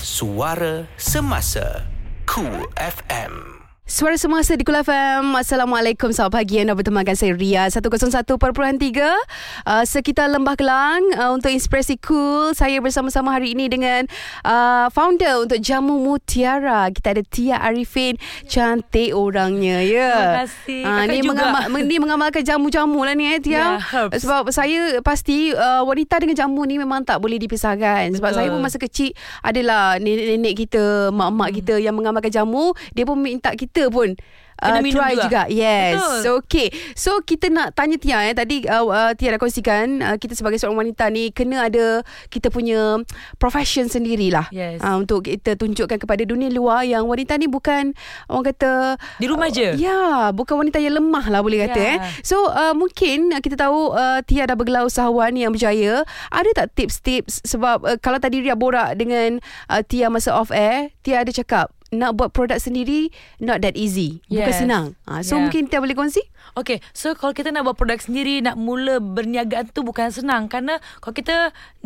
Suara 0.00 0.88
Semasa 0.98 1.86
Cool 2.26 2.68
FM. 2.76 3.59
Suara 3.90 4.14
semasa 4.14 4.54
di 4.54 4.62
Kul 4.62 4.78
FM. 4.86 5.34
Assalamualaikum. 5.34 6.14
Selamat 6.14 6.38
pagi. 6.38 6.62
Anda 6.62 6.78
bertemu 6.78 7.02
dengan 7.02 7.18
saya 7.18 7.34
Ria 7.34 7.66
101.3 7.66 8.38
uh, 8.38 9.82
sekitar 9.82 10.30
Lembah 10.30 10.54
Kelang 10.54 11.02
uh, 11.18 11.34
untuk 11.34 11.50
Inspirasi 11.50 11.98
Cool. 11.98 12.54
Saya 12.54 12.78
bersama-sama 12.78 13.34
hari 13.34 13.58
ini 13.58 13.66
dengan 13.66 14.06
uh, 14.46 14.86
founder 14.94 15.42
untuk 15.42 15.58
Jamu 15.58 16.06
Mutiara. 16.06 16.86
Kita 16.94 17.18
ada 17.18 17.26
Tia 17.26 17.58
Arifin. 17.58 18.14
Cantik 18.46 19.10
orangnya 19.10 19.82
ya. 19.82 20.14
Terima 20.14 20.38
kasih. 20.46 20.82
Uh, 20.86 21.04
ni, 21.10 21.18
mengamal, 21.26 21.62
ni 21.90 21.96
mengamalkan 21.98 22.46
jamu-jamu 22.46 23.02
lah 23.02 23.18
ni 23.18 23.26
eh 23.26 23.42
Tia. 23.42 23.82
Yeah, 23.82 24.06
Sebab 24.06 24.54
saya 24.54 25.02
pasti 25.02 25.50
uh, 25.50 25.82
wanita 25.82 26.22
dengan 26.22 26.38
jamu 26.38 26.62
ni 26.62 26.78
memang 26.78 27.02
tak 27.02 27.18
boleh 27.18 27.42
dipisahkan. 27.42 28.14
Sebab 28.14 28.30
Betul. 28.30 28.38
saya 28.38 28.54
pun 28.54 28.62
masa 28.62 28.78
kecil 28.78 29.10
adalah 29.42 29.98
nenek-nenek 29.98 30.54
kita, 30.54 31.10
mak-mak 31.10 31.50
hmm. 31.50 31.58
kita 31.58 31.74
yang 31.82 31.98
mengamalkan 31.98 32.30
jamu. 32.30 32.70
Dia 32.94 33.02
pun 33.02 33.18
minta 33.18 33.50
kita 33.58 33.79
kita 33.80 33.88
pun 33.88 34.12
uh, 34.60 34.80
try 34.84 35.16
juga. 35.16 35.24
juga. 35.24 35.42
Yes. 35.48 35.96
Betul. 35.96 36.20
So 36.20 36.30
okay. 36.44 36.68
So 36.92 37.10
kita 37.24 37.48
nak 37.48 37.72
tanya 37.72 37.96
Tia 37.96 38.28
eh 38.28 38.34
tadi 38.36 38.68
uh, 38.68 38.84
uh, 38.84 39.12
Tia 39.16 39.32
dah 39.32 39.40
kongsikan 39.40 40.04
uh, 40.04 40.16
kita 40.20 40.36
sebagai 40.36 40.60
seorang 40.60 40.84
wanita 40.84 41.08
ni 41.08 41.32
kena 41.32 41.72
ada 41.72 42.04
kita 42.28 42.52
punya 42.52 43.00
profession 43.40 43.88
sendirilah. 43.88 44.52
Yes. 44.52 44.84
Uh, 44.84 45.00
untuk 45.00 45.24
kita 45.24 45.56
tunjukkan 45.56 45.96
kepada 45.96 46.22
dunia 46.28 46.52
luar 46.52 46.84
yang 46.84 47.08
wanita 47.08 47.40
ni 47.40 47.48
bukan 47.48 47.96
orang 48.28 48.44
kata 48.52 49.00
di 49.16 49.26
rumah 49.26 49.48
uh, 49.48 49.54
je. 49.54 49.68
Ya, 49.80 49.88
yeah, 49.88 50.16
bukan 50.36 50.60
wanita 50.60 50.76
yang 50.76 51.00
lemah 51.00 51.32
lah 51.32 51.40
boleh 51.40 51.64
kata 51.64 51.80
yeah. 51.80 51.96
eh. 51.96 51.98
So 52.20 52.52
uh, 52.52 52.76
mungkin 52.76 53.32
kita 53.40 53.56
tahu 53.56 53.96
uh, 53.96 54.20
Tia 54.28 54.44
dah 54.44 54.56
bergelar 54.56 54.84
usahawan 54.84 55.32
yang 55.40 55.56
berjaya. 55.56 56.04
Ada 56.28 56.50
tak 56.52 56.66
tips-tips 56.76 57.48
sebab 57.48 57.78
uh, 57.86 57.96
kalau 57.96 58.20
tadi 58.20 58.44
Ria 58.44 58.54
borak 58.54 58.92
dengan 59.00 59.40
uh, 59.72 59.80
Tia 59.80 60.12
masa 60.12 60.36
off 60.36 60.52
air, 60.52 60.92
Tia 61.00 61.24
ada 61.24 61.32
cakap 61.32 61.72
nak 61.90 62.18
buat 62.18 62.30
produk 62.30 62.58
sendiri 62.58 63.10
not 63.42 63.62
that 63.62 63.74
easy. 63.74 64.22
Bukan 64.30 64.50
yes. 64.50 64.62
senang. 64.62 64.86
Ha, 65.06 65.22
so 65.22 65.36
yeah. 65.36 65.46
mungkin 65.46 65.70
kita 65.70 65.82
boleh 65.82 65.94
kongsi? 65.94 66.22
Okay, 66.58 66.82
so 66.90 67.14
kalau 67.14 67.34
kita 67.34 67.54
nak 67.54 67.66
buat 67.66 67.78
produk 67.78 67.98
sendiri, 68.02 68.42
nak 68.42 68.58
mula 68.58 68.98
berniagaan 68.98 69.70
tu 69.70 69.86
bukan 69.86 70.10
senang. 70.10 70.50
Kerana 70.50 70.82
kalau 70.98 71.14
kita 71.14 71.36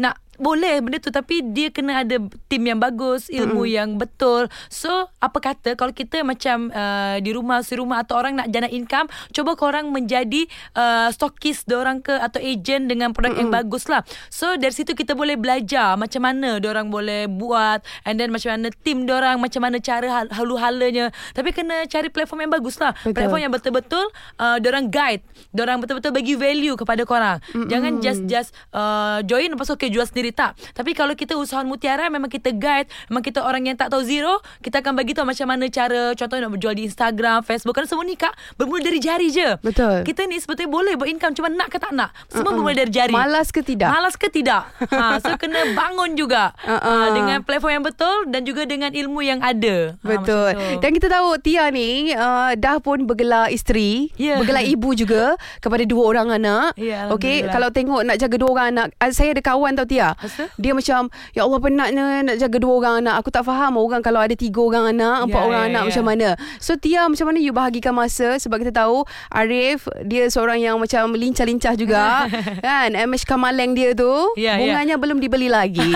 nak 0.01 0.24
boleh 0.39 0.83
benda 0.83 0.99
tu 0.99 1.11
tapi 1.11 1.43
dia 1.55 1.71
kena 1.71 2.03
ada 2.03 2.19
tim 2.51 2.63
yang 2.63 2.79
bagus 2.79 3.31
ilmu 3.31 3.65
mm-hmm. 3.65 3.77
yang 3.77 3.89
betul 3.99 4.51
so 4.71 5.09
apa 5.23 5.39
kata 5.39 5.79
kalau 5.79 5.95
kita 5.95 6.23
macam 6.27 6.71
uh, 6.75 7.19
di 7.23 7.31
rumah 7.35 7.63
si 7.63 7.79
rumah 7.79 8.03
atau 8.03 8.19
orang 8.19 8.39
nak 8.39 8.49
jana 8.51 8.67
income 8.71 9.07
cuba 9.31 9.55
korang 9.55 9.91
menjadi 9.91 10.47
uh, 10.75 11.09
stokis 11.11 11.67
orang 11.71 12.03
ke 12.03 12.15
atau 12.15 12.39
agent 12.43 12.91
dengan 12.91 13.11
produk 13.11 13.35
mm-hmm. 13.37 13.51
yang 13.51 13.51
bagus 13.53 13.87
lah 13.91 14.03
so 14.31 14.55
dari 14.59 14.75
situ 14.75 14.95
kita 14.95 15.15
boleh 15.15 15.39
belajar 15.39 15.95
macam 15.99 16.23
mana 16.25 16.59
orang 16.63 16.89
boleh 16.91 17.27
buat 17.29 17.83
and 18.09 18.19
then 18.19 18.31
macam 18.31 18.57
mana 18.57 18.71
tim 18.83 19.07
orang 19.11 19.39
macam 19.39 19.61
mana 19.63 19.79
cara 19.79 20.27
halu-halanya 20.33 21.13
tapi 21.37 21.51
kena 21.55 21.87
cari 21.87 22.09
platform 22.09 22.49
yang 22.49 22.53
bagus 22.53 22.79
lah 22.81 22.97
betul. 23.03 23.15
platform 23.15 23.41
yang 23.43 23.53
betul-betul 23.53 24.07
uh, 24.41 24.57
orang 24.59 24.87
guide 24.89 25.23
orang 25.57 25.79
betul-betul 25.81 26.13
bagi 26.15 26.35
value 26.35 26.77
kepada 26.79 27.03
korang 27.05 27.39
mm-hmm. 27.53 27.69
jangan 27.69 27.93
just 28.01 28.23
just 28.27 28.51
uh, 28.73 29.21
join 29.27 29.53
lepas 29.53 29.69
tu 29.69 29.75
okay 29.77 29.91
jual 29.93 30.07
sendiri 30.07 30.24
sendiri 30.25 30.33
tak. 30.33 30.57
Tapi 30.73 30.97
kalau 30.97 31.13
kita 31.13 31.37
usahawan 31.37 31.69
mutiara 31.69 32.09
memang 32.09 32.33
kita 32.33 32.57
guide 32.57 32.89
memang 33.13 33.21
kita 33.21 33.45
orang 33.45 33.69
yang 33.69 33.77
tak 33.77 33.93
tahu 33.93 34.01
zero 34.01 34.41
kita 34.65 34.81
akan 34.81 34.97
bagi 34.97 35.13
tahu 35.13 35.29
macam 35.29 35.45
mana 35.53 35.69
cara 35.69 36.17
contohnya 36.17 36.49
nak 36.49 36.53
berjual 36.57 36.73
di 36.73 36.89
Instagram 36.89 37.45
Facebook 37.45 37.77
kan 37.77 37.85
semua 37.85 38.09
ni 38.09 38.17
kak 38.17 38.33
bermula 38.57 38.81
dari 38.81 39.01
jari 39.05 39.29
je. 39.29 39.61
Betul. 39.61 40.09
Kita 40.09 40.25
ni 40.25 40.41
sebetulnya 40.41 40.71
boleh 40.73 40.95
buat 40.97 41.09
income 41.13 41.37
cuma 41.37 41.53
nak 41.53 41.69
ke 41.69 41.77
tak 41.77 41.93
nak 41.93 42.17
semua 42.33 42.57
uh-uh. 42.57 42.65
bermula 42.65 42.81
dari 42.81 42.93
jari. 42.95 43.13
Malas 43.13 43.53
ke 43.53 43.61
tidak? 43.61 43.93
Malas 43.93 44.17
ke 44.17 44.33
tidak? 44.33 44.65
Ha 44.95 45.19
so 45.21 45.35
kena 45.37 45.75
bangun 45.75 46.15
juga. 46.15 46.55
Uh-uh. 46.65 46.81
ha, 46.81 47.13
dengan 47.13 47.39
platform 47.43 47.83
yang 47.83 47.85
betul 47.85 48.31
dan 48.31 48.47
juga 48.47 48.63
dengan 48.65 48.95
ilmu 48.95 49.21
yang 49.27 49.43
ada. 49.43 49.99
Ha, 50.01 50.07
betul. 50.07 50.51
ha, 50.55 50.79
dan 50.81 50.91
kita 50.95 51.11
tahu 51.11 51.37
Tia 51.43 51.69
ni 51.75 52.15
uh, 52.15 52.55
dah 52.55 52.79
pun 52.79 53.05
bergelar 53.05 53.51
isteri 53.51 54.15
yeah. 54.15 54.39
bergelar 54.39 54.63
ibu 54.63 54.95
juga 54.95 55.35
kepada 55.59 55.83
dua 55.85 56.03
orang 56.15 56.29
anak. 56.39 56.79
Yeah, 56.79 57.11
okey 57.13 57.51
kalau 57.51 57.75
tengok 57.75 58.07
nak 58.07 58.17
jaga 58.23 58.37
dua 58.39 58.51
orang 58.55 58.67
anak 58.71 58.87
saya 59.11 59.35
ada 59.35 59.43
kawan 59.43 59.75
tau 59.75 59.85
Tia 59.85 60.14
Tu? 60.17 60.45
Dia 60.59 60.73
macam 60.73 61.07
Ya 61.31 61.43
Allah 61.43 61.59
penatnya 61.59 62.03
Nak 62.23 62.37
jaga 62.39 62.57
dua 62.57 62.73
orang 62.75 62.95
anak 63.01 63.15
Aku 63.19 63.29
tak 63.29 63.43
faham 63.43 63.75
Orang 63.75 64.01
kalau 64.01 64.19
ada 64.19 64.33
tiga 64.33 64.59
orang 64.59 64.91
anak 64.91 65.27
Empat 65.27 65.37
Ya, 65.37 65.47
orang 65.47 65.61
ya, 65.61 65.69
anak 65.69 65.83
ya. 65.83 65.87
Macam 65.91 66.05
mana 66.07 66.29
So 66.59 66.75
Tia 66.75 67.03
macam 67.05 67.27
mana 67.27 67.39
You 67.39 67.51
bahagikan 67.51 67.93
masa 67.93 68.37
Sebab 68.37 68.59
kita 68.59 68.73
tahu 68.77 69.03
Arif 69.29 69.85
Dia 70.03 70.27
seorang 70.27 70.59
yang 70.59 70.77
macam 70.77 71.11
Lincah-lincah 71.11 71.75
juga 71.75 72.27
Kan 72.67 72.93
MH 72.93 73.25
Kamaleng 73.25 73.73
dia 73.73 73.93
tu 73.93 74.11
Ya, 74.35 74.55
ya. 74.55 74.61
Bunganya 74.61 74.97
belum 74.97 75.19
dibeli 75.19 75.47
lagi 75.47 75.83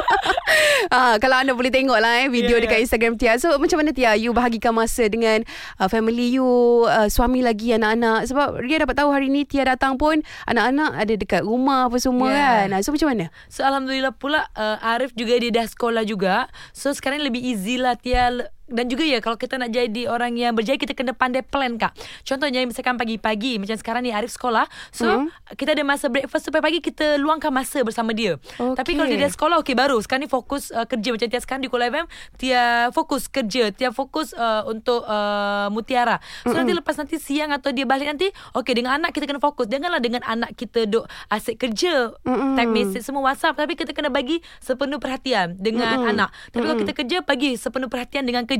ah, 0.90 1.16
Kalau 1.16 1.36
anda 1.36 1.52
boleh 1.52 1.70
tengok 1.70 1.96
lah 1.96 2.20
eh, 2.20 2.28
Video 2.28 2.50
Ya, 2.50 2.58
ya. 2.58 2.64
dekat 2.66 2.78
Instagram 2.82 3.14
Tia 3.14 3.36
So 3.36 3.54
macam 3.56 3.78
mana 3.78 3.90
Tia 3.90 4.14
You 4.14 4.32
bahagikan 4.32 4.72
masa 4.72 5.06
dengan 5.06 5.42
uh, 5.76 5.86
Family 5.86 6.34
you 6.34 6.46
uh, 6.84 7.06
Suami 7.06 7.40
lagi 7.40 7.72
Anak-anak 7.72 8.26
Sebab 8.26 8.58
Ria 8.58 8.82
dapat 8.82 8.96
tahu 8.96 9.10
hari 9.10 9.28
ni 9.28 9.44
Tia 9.44 9.62
datang 9.64 9.94
pun 9.94 10.18
Anak-anak 10.44 10.90
ada 10.96 11.14
dekat 11.14 11.42
rumah 11.42 11.86
Apa 11.86 11.98
semua 11.98 12.28
Ya. 12.30 12.62
kan 12.62 12.68
Ah, 12.70 12.80
So 12.80 12.90
macam 12.90 13.10
mana 13.10 13.29
So 13.48 13.66
Alhamdulillah 13.66 14.14
pula 14.14 14.46
uh, 14.54 14.78
Arif 14.82 15.14
juga 15.16 15.38
dia 15.40 15.50
dah 15.50 15.66
sekolah 15.66 16.04
juga. 16.06 16.46
So 16.76 16.92
sekarang 16.94 17.24
lebih 17.24 17.42
easy 17.42 17.80
lah 17.80 17.96
Tia 17.96 18.50
dan 18.70 18.86
juga 18.86 19.02
ya 19.02 19.18
kalau 19.18 19.34
kita 19.34 19.58
nak 19.58 19.70
jadi 19.70 20.06
orang 20.06 20.38
yang 20.38 20.54
berjaya 20.54 20.78
kita 20.78 20.94
kena 20.94 21.12
pandai 21.12 21.42
plan 21.42 21.74
kak. 21.74 21.90
Contohnya 22.22 22.62
misalkan 22.62 22.94
pagi-pagi 22.94 23.58
macam 23.58 23.74
sekarang 23.74 24.02
ni 24.02 24.14
Arif 24.14 24.30
sekolah. 24.30 24.64
So 24.90 25.06
Hmm. 25.10 25.26
kita 25.58 25.74
ada 25.74 25.82
masa 25.82 26.06
breakfast 26.06 26.46
supaya 26.46 26.62
pagi 26.62 26.78
kita 26.78 27.18
luangkan 27.18 27.50
masa 27.50 27.82
bersama 27.82 28.14
dia. 28.14 28.38
Okey. 28.56 28.78
Tapi 28.78 28.90
kalau 28.94 29.06
dia 29.06 29.18
dah 29.20 29.32
sekolah 29.32 29.56
okey 29.60 29.74
baru. 29.74 29.98
Sekarang 29.98 30.22
ni 30.22 30.30
fokus 30.30 30.70
uh, 30.70 30.86
kerja 30.86 31.10
macam 31.10 31.26
Tia 31.26 31.40
sekarang 31.40 31.62
di 31.62 31.68
Kuala 31.68 31.90
FM 31.90 32.06
Tia 32.38 32.62
fokus 32.94 33.26
kerja, 33.26 33.74
Tia 33.74 33.90
fokus 33.90 34.30
uh, 34.32 34.62
untuk 34.64 35.02
uh, 35.02 35.66
Mutiara. 35.68 36.22
So 36.46 36.54
nanti 36.54 36.70
lepas 36.70 36.94
nanti 36.94 37.18
siang 37.18 37.50
atau 37.50 37.74
dia 37.74 37.82
balik 37.84 38.06
nanti 38.06 38.30
okey 38.54 38.72
dengan 38.72 38.96
anak 38.96 39.10
kita 39.10 39.26
kena 39.26 39.42
fokus. 39.42 39.66
Janganlah 39.66 39.98
dengan 39.98 40.22
anak 40.22 40.54
kita 40.54 40.86
duk 40.86 41.04
asyik 41.28 41.58
kerja, 41.58 42.14
Mm-mm. 42.22 42.54
type 42.54 42.70
message 42.70 43.02
semua 43.02 43.26
WhatsApp 43.26 43.58
tapi 43.58 43.74
kita 43.74 43.90
kena 43.90 44.08
bagi 44.08 44.38
sepenuh 44.62 45.02
perhatian 45.02 45.58
dengan 45.58 45.98
Mm-mm. 46.00 46.12
anak. 46.14 46.30
Tapi 46.52 46.62
kalau 46.62 46.78
kita 46.78 46.92
kerja 46.94 47.16
bagi 47.20 47.58
sepenuh 47.58 47.90
perhatian 47.90 48.22
dengan 48.22 48.46
kerja. 48.46 48.59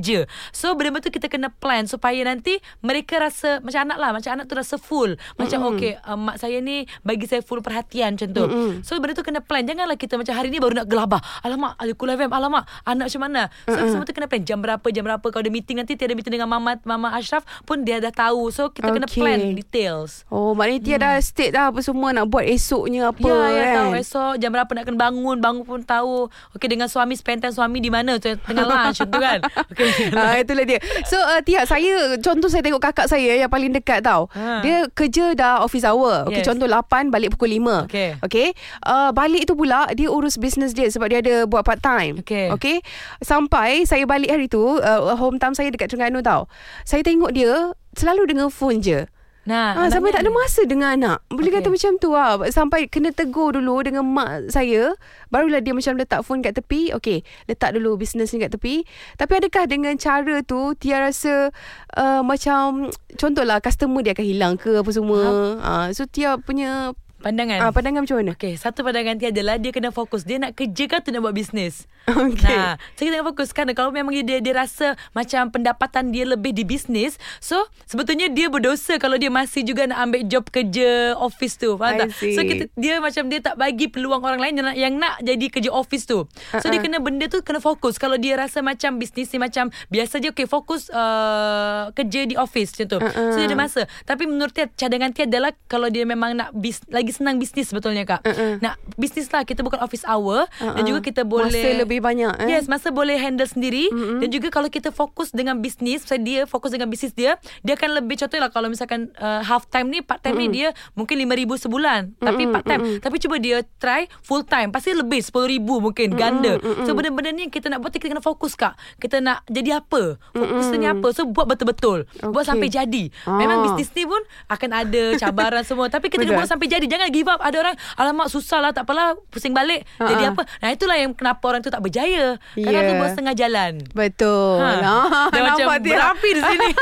So 0.51 0.73
benda-benda 0.75 1.07
tu 1.07 1.13
kita 1.13 1.29
kena 1.29 1.53
plan 1.53 1.85
supaya 1.85 2.19
nanti 2.25 2.59
mereka 2.81 3.21
rasa 3.21 3.61
macam 3.61 3.87
anak 3.87 3.99
lah, 4.01 4.11
macam 4.17 4.31
anak 4.35 4.45
tu 4.49 4.55
rasa 4.57 4.77
full. 4.77 5.15
Macam 5.37 5.59
Mm-mm. 5.61 5.71
okey 5.77 5.93
uh, 6.01 6.19
mak 6.19 6.37
saya 6.41 6.59
ni 6.59 6.89
bagi 7.05 7.29
saya 7.29 7.45
full 7.45 7.61
perhatian 7.61 8.17
macam 8.17 8.29
tu. 8.33 8.45
Mm-mm. 8.45 8.71
So 8.83 8.97
benda 8.99 9.15
tu 9.15 9.25
kena 9.25 9.41
plan. 9.45 9.63
Janganlah 9.65 9.97
kita 9.97 10.17
macam 10.17 10.35
hari 10.35 10.49
ni 10.49 10.59
baru 10.59 10.83
nak 10.83 10.89
gelabah. 10.89 11.21
Alamak, 11.45 11.77
Alikul 11.77 12.11
FM, 12.11 12.33
alamak, 12.33 12.65
anak 12.85 13.13
macam 13.13 13.23
mana. 13.23 13.43
So 13.69 13.77
Mm-mm. 13.77 13.91
semua 13.93 14.05
tu 14.05 14.15
kena 14.17 14.27
plan 14.27 14.43
jam 14.43 14.59
berapa, 14.61 14.87
jam 14.91 15.05
berapa 15.05 15.23
kalau 15.23 15.43
ada 15.45 15.53
meeting 15.53 15.79
nanti 15.79 15.95
tiada 15.95 16.17
meeting 16.17 16.41
dengan 16.41 16.49
mama 16.51 16.81
mama 16.85 17.13
Ashraf 17.15 17.45
pun 17.65 17.85
dia 17.85 18.01
dah 18.01 18.13
tahu. 18.13 18.49
So 18.51 18.73
kita 18.73 18.91
kena 18.91 19.07
Okey. 19.07 19.21
plan 19.21 19.41
details. 19.55 20.25
Oh 20.33 20.57
maknanya 20.57 20.81
Tia 20.81 20.97
dah 20.97 21.15
state 21.21 21.53
dah 21.53 21.69
Apa 21.69 21.85
semua 21.85 22.11
nak 22.11 22.31
buat 22.31 22.43
esoknya 22.47 23.13
Apa 23.13 23.21
Ya, 23.21 23.37
ya 23.53 23.65
kan 23.65 23.77
tahu 23.77 23.93
esok 24.01 24.33
jam 24.41 24.51
berapa 24.51 24.71
nak 24.73 24.85
kena 24.87 24.99
bangun, 24.99 25.37
bangun 25.39 25.65
pun 25.67 25.81
tahu. 25.83 26.27
Okey 26.57 26.69
dengan 26.71 26.89
suami 26.89 27.15
spend 27.15 27.45
time 27.45 27.55
suami 27.55 27.79
di 27.79 27.91
mana 27.93 28.17
tengah 28.19 28.65
lunch 28.65 29.03
tu 29.03 29.19
kan. 29.19 29.39
Okey. 29.71 29.90
Ah 30.21 30.37
itulah 30.37 30.65
dia. 30.65 30.79
So 31.05 31.17
uh, 31.17 31.41
Tia 31.41 31.65
saya 31.65 32.17
contoh 32.19 32.47
saya 32.47 32.61
tengok 32.61 32.83
kakak 32.83 33.07
saya 33.07 33.37
yang 33.37 33.51
paling 33.51 33.71
dekat 33.71 34.03
tau. 34.03 34.27
Ha. 34.33 34.61
Dia 34.61 34.87
kerja 34.91 35.33
dah 35.33 35.63
office 35.63 35.85
hour. 35.85 36.27
Okey 36.29 36.41
Yes. 36.41 36.49
contoh 36.49 36.67
8 36.67 37.13
balik 37.13 37.37
pukul 37.37 37.57
5. 37.57 37.87
Okey. 37.89 38.11
Okey. 38.25 38.49
Uh, 38.83 39.11
balik 39.11 39.45
tu 39.45 39.55
pula 39.55 39.89
dia 39.93 40.09
urus 40.09 40.37
bisnes 40.37 40.73
dia 40.73 40.89
sebab 40.89 41.09
dia 41.09 41.21
ada 41.21 41.45
buat 41.45 41.63
part 41.63 41.81
time. 41.81 42.21
Okey. 42.21 42.49
Okey. 42.53 42.77
Sampai 43.21 43.85
saya 43.85 44.05
balik 44.05 44.31
hari 44.31 44.47
tu 44.47 44.61
uh, 44.61 45.15
hometown 45.15 45.53
saya 45.53 45.69
dekat 45.69 45.91
Terengganu 45.91 46.21
tau. 46.21 46.47
Saya 46.83 47.05
tengok 47.05 47.31
dia 47.31 47.73
selalu 47.95 48.31
dengan 48.31 48.49
phone 48.49 48.81
je. 48.81 49.05
Nah, 49.41 49.73
Ha, 49.73 49.89
sampai 49.89 50.13
tak 50.13 50.21
ada 50.21 50.31
masa 50.31 50.69
dengan 50.69 50.93
anak. 50.93 51.25
Boleh 51.27 51.49
Okey. 51.49 51.65
kata 51.65 51.69
macam 51.73 51.93
tu 51.97 52.13
lah. 52.13 52.37
Sampai 52.53 52.87
kena 52.87 53.09
tegur 53.09 53.57
dulu 53.57 53.81
dengan 53.81 54.05
mak 54.05 54.53
saya. 54.53 54.93
Barulah 55.29 55.65
dia 55.65 55.73
macam 55.73 55.97
letak 55.97 56.21
phone 56.23 56.45
kat 56.45 56.55
tepi. 56.55 56.93
Okey, 56.93 57.25
letak 57.49 57.73
dulu 57.73 57.97
bisnes 57.97 58.29
ni 58.31 58.39
kat 58.39 58.53
tepi. 58.53 58.85
Tapi 59.17 59.33
adakah 59.41 59.65
dengan 59.65 59.97
cara 59.97 60.45
tu 60.45 60.77
Tia 60.77 61.01
rasa 61.01 61.49
uh, 61.97 62.21
macam 62.21 62.93
contohlah 63.17 63.59
customer 63.59 64.05
dia 64.05 64.13
akan 64.13 64.27
hilang 64.29 64.55
ke 64.55 64.77
apa 64.77 64.91
semua. 64.93 65.23
Ha. 65.59 65.73
so 65.91 66.05
Tia 66.05 66.37
punya 66.37 66.93
pandangan. 67.21 67.65
uh, 67.65 67.73
pandangan 67.73 68.05
macam 68.05 68.17
mana? 68.21 68.33
Okey, 68.37 68.57
satu 68.57 68.81
pandangan 68.81 69.17
dia 69.17 69.33
adalah 69.33 69.57
dia 69.57 69.73
kena 69.73 69.89
fokus. 69.89 70.25
Dia 70.25 70.37
nak 70.37 70.53
kerja 70.53 70.85
ke 70.85 70.95
atau 71.01 71.11
nak 71.13 71.25
buat 71.25 71.35
bisnes? 71.35 71.89
Okey. 72.31 72.51
Nah, 72.51 72.75
so 72.97 73.07
kita 73.07 73.21
kena 73.21 73.27
fokus 73.27 73.49
kerana 73.55 73.73
kalau 73.73 73.91
memang 73.95 74.13
dia 74.23 74.39
dia 74.43 74.55
rasa 74.55 74.99
macam 75.13 75.49
pendapatan 75.51 76.11
dia 76.11 76.27
lebih 76.27 76.51
di 76.51 76.67
bisnes, 76.67 77.17
so 77.39 77.57
sebetulnya 77.87 78.29
dia 78.31 78.51
berdosa 78.51 78.99
kalau 78.99 79.17
dia 79.17 79.31
masih 79.31 79.63
juga 79.63 79.87
nak 79.87 79.99
ambil 80.11 80.23
job 80.27 80.45
kerja 80.51 81.15
office 81.17 81.57
tu. 81.57 81.77
I 81.77 81.79
Faham 81.79 81.99
tak? 82.03 82.09
see. 82.17 82.35
So 82.35 82.43
kita 82.43 82.69
dia 82.75 82.99
macam 82.99 83.31
dia 83.31 83.41
tak 83.41 83.55
bagi 83.57 83.87
peluang 83.87 84.23
orang 84.23 84.41
lain 84.41 84.55
yang 84.59 84.67
nak, 84.67 84.77
yang 84.77 84.95
nak 84.99 85.15
jadi 85.23 85.47
kerja 85.49 85.71
office 85.71 86.05
tu. 86.05 86.27
So 86.59 86.67
dia 86.69 86.81
Uh-uh. 86.81 86.83
kena 86.83 86.99
benda 86.99 87.27
tu 87.31 87.39
kena 87.41 87.63
fokus. 87.63 87.97
Kalau 87.97 88.19
dia 88.19 88.35
rasa 88.35 88.61
macam 88.61 88.99
bisnes 88.99 89.31
ni 89.31 89.39
macam 89.39 89.71
biasa 89.89 90.19
je 90.19 90.35
okey 90.35 90.47
fokus 90.51 90.91
uh, 90.91 91.93
kerja 91.95 92.27
di 92.27 92.35
office 92.35 92.75
macam 92.77 92.87
tu. 92.97 92.99
Uh-uh. 92.99 93.31
So 93.33 93.37
dia 93.41 93.49
ada 93.49 93.57
masa. 93.57 93.87
Tapi 94.05 94.27
menurut 94.27 94.53
dia 94.53 94.67
cadangan 94.73 95.13
dia 95.15 95.29
adalah 95.29 95.53
kalau 95.69 95.93
dia 95.93 96.03
memang 96.09 96.35
nak 96.35 96.51
bis, 96.57 96.81
lagi 96.89 97.13
senang 97.13 97.37
bisnes 97.39 97.71
sebetulnya 97.71 98.03
kak. 98.09 98.21
Uh-uh. 98.25 98.59
Nak 98.59 98.81
bisnes 98.97 99.29
lah 99.31 99.45
kita 99.45 99.61
bukan 99.61 99.81
office 99.85 100.03
hour 100.09 100.49
Uh-uh. 100.59 100.75
dan 100.75 100.83
juga 100.83 101.01
kita 101.05 101.23
boleh 101.23 101.53
Masa 101.53 101.69
lebih 101.77 102.00
banyak, 102.01 102.33
eh? 102.43 102.49
Yes, 102.51 102.67
masa 102.67 102.91
boleh 102.91 103.17
handle 103.17 103.47
sendiri 103.47 103.89
mm-hmm. 103.89 104.19
dan 104.25 104.29
juga 104.29 104.49
kalau 104.49 104.67
kita 104.67 104.91
fokus 104.91 105.31
dengan 105.31 105.61
bisnes, 105.61 106.03
saya 106.03 106.19
dia 106.19 106.41
fokus 106.45 106.73
dengan 106.73 106.89
bisnes 106.89 107.13
dia, 107.13 107.37
dia 107.61 107.77
akan 107.77 108.03
lebih 108.03 108.19
contohnya 108.19 108.49
lah 108.49 108.53
kalau 108.53 108.69
misalkan 108.69 109.13
uh, 109.17 109.45
half 109.45 109.69
time 109.69 109.89
ni, 109.89 110.01
part 110.01 110.21
time 110.21 110.37
mm-hmm. 110.37 110.53
ni 110.53 110.59
dia 110.65 110.69
mungkin 110.95 111.17
5000 111.21 111.65
sebulan, 111.65 112.01
tapi 112.17 112.43
Mm-mm, 112.45 112.55
part 112.55 112.65
time. 112.65 112.81
mm-mm. 112.81 112.99
Tapi 113.01 113.17
cuba 113.21 113.37
dia 113.37 113.61
try 113.79 114.09
full 114.21 114.43
time, 114.43 114.73
pasti 114.73 114.93
lebih 114.93 115.21
10000 115.21 115.61
mungkin 115.61 116.09
ganda. 116.15 116.57
So 116.85 116.93
benda-benda 116.93 117.31
ni 117.31 117.49
kita 117.49 117.69
nak 117.69 117.85
buat 117.85 117.93
kita 117.93 118.09
kena 118.09 118.23
fokus 118.23 118.57
kak. 118.57 118.73
Kita 118.97 119.21
nak 119.21 119.45
jadi 119.47 119.81
apa? 119.81 120.17
Fokus 120.33 120.73
ni 120.75 120.87
apa? 120.87 121.13
So 121.13 121.29
buat 121.29 121.45
betul-betul. 121.47 122.09
Buat 122.21 122.39
Okay. 122.41 122.57
sampai 122.57 122.69
jadi. 122.73 123.05
Ah. 123.29 123.37
Memang 123.37 123.69
bisnes 123.69 123.93
ni 123.93 124.09
pun 124.09 124.17
akan 124.49 124.71
ada 124.73 125.03
cabaran 125.21 125.61
semua, 125.61 125.93
tapi 125.93 126.09
kita 126.09 126.25
kena 126.25 126.41
buat 126.41 126.49
sampai 126.49 126.67
jadi. 126.67 126.87
Jangan 126.89 127.09
give 127.13 127.29
up. 127.29 127.37
Ada 127.43 127.57
orang 127.61 127.77
alamak 127.97 128.33
susah 128.33 128.65
lah, 128.65 128.71
tak 128.73 128.89
apalah, 128.89 129.13
pusing 129.29 129.53
balik. 129.53 129.85
Jadi 129.99 130.25
Ha-ha. 130.25 130.33
apa? 130.33 130.43
Nah 130.63 130.69
itulah 130.73 130.97
yang 130.97 131.13
kenapa 131.13 131.43
orang 131.45 131.61
tu 131.61 131.69
tak 131.69 131.80
berjaya. 131.81 132.27
Kadang 132.53 132.71
Yeah. 132.77 132.87
tu 132.87 132.95
buat 132.97 133.11
setengah 133.11 133.35
jalan. 133.35 133.73
Betul. 133.91 134.57
Ha. 134.59 134.71
Ah, 134.81 135.29
Dia 135.29 135.41
macam 135.43 135.67
nampak 135.67 135.79
Tia? 135.81 135.91
berapi 135.91 136.31
di 136.31 136.43
sini. 136.43 136.71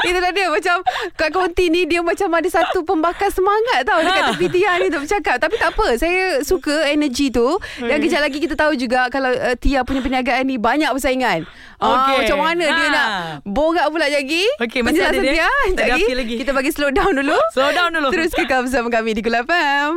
Itulah 0.00 0.32
dia 0.32 0.48
macam 0.48 0.80
Kak 1.12 1.28
Konti 1.28 1.68
ni 1.68 1.84
Dia 1.84 2.00
macam 2.00 2.32
ada 2.32 2.48
satu 2.48 2.80
Pembakar 2.82 3.28
semangat 3.28 3.84
tau 3.84 4.00
Dekat 4.00 4.22
Ha. 4.22 4.28
tepi 4.32 4.46
Tia 4.48 4.80
ni 4.80 4.88
untuk 4.88 5.04
bercakap 5.04 5.36
Tapi 5.36 5.54
tak 5.54 5.70
apa 5.70 5.86
Saya 5.94 6.40
suka 6.40 6.88
energi 6.88 7.28
tu 7.28 7.44
Dan 7.78 8.00
kejap 8.00 8.20
lagi 8.22 8.38
kita 8.38 8.56
tahu 8.56 8.72
juga 8.74 9.06
Kalau 9.08 9.28
uh, 9.28 9.52
Tia 9.54 9.84
punya 9.84 10.00
perniagaan 10.00 10.44
ni 10.44 10.56
Banyak 10.56 10.88
persaingan 10.90 11.44
Ah, 11.76 11.84
Okey. 12.08 12.16
Macam 12.24 12.38
mana 12.40 12.64
dia 12.64 12.80
Ha. 12.80 12.90
nak 12.90 13.08
Borak 13.44 13.86
pula 13.88 14.08
lagi 14.08 14.42
Okey, 14.56 14.80
masih 14.80 14.98
ada 15.00 15.12
Penjelasan 15.12 15.22
dia. 15.22 15.32
Tia 15.36 15.50
Tak 15.76 15.86
lagi. 15.90 16.12
lagi. 16.16 16.34
Kita 16.38 16.50
bagi 16.50 16.70
slow 16.70 16.90
down 16.90 17.12
dulu 17.14 17.36
Slow 17.52 17.70
down 17.70 17.90
dulu. 17.92 18.08
Terus 18.08 18.32
kekal 18.32 18.64
bersama 18.64 18.88
kami 18.90 19.12
Di 19.12 19.20
Kul 19.20 19.36
FM 19.36 19.90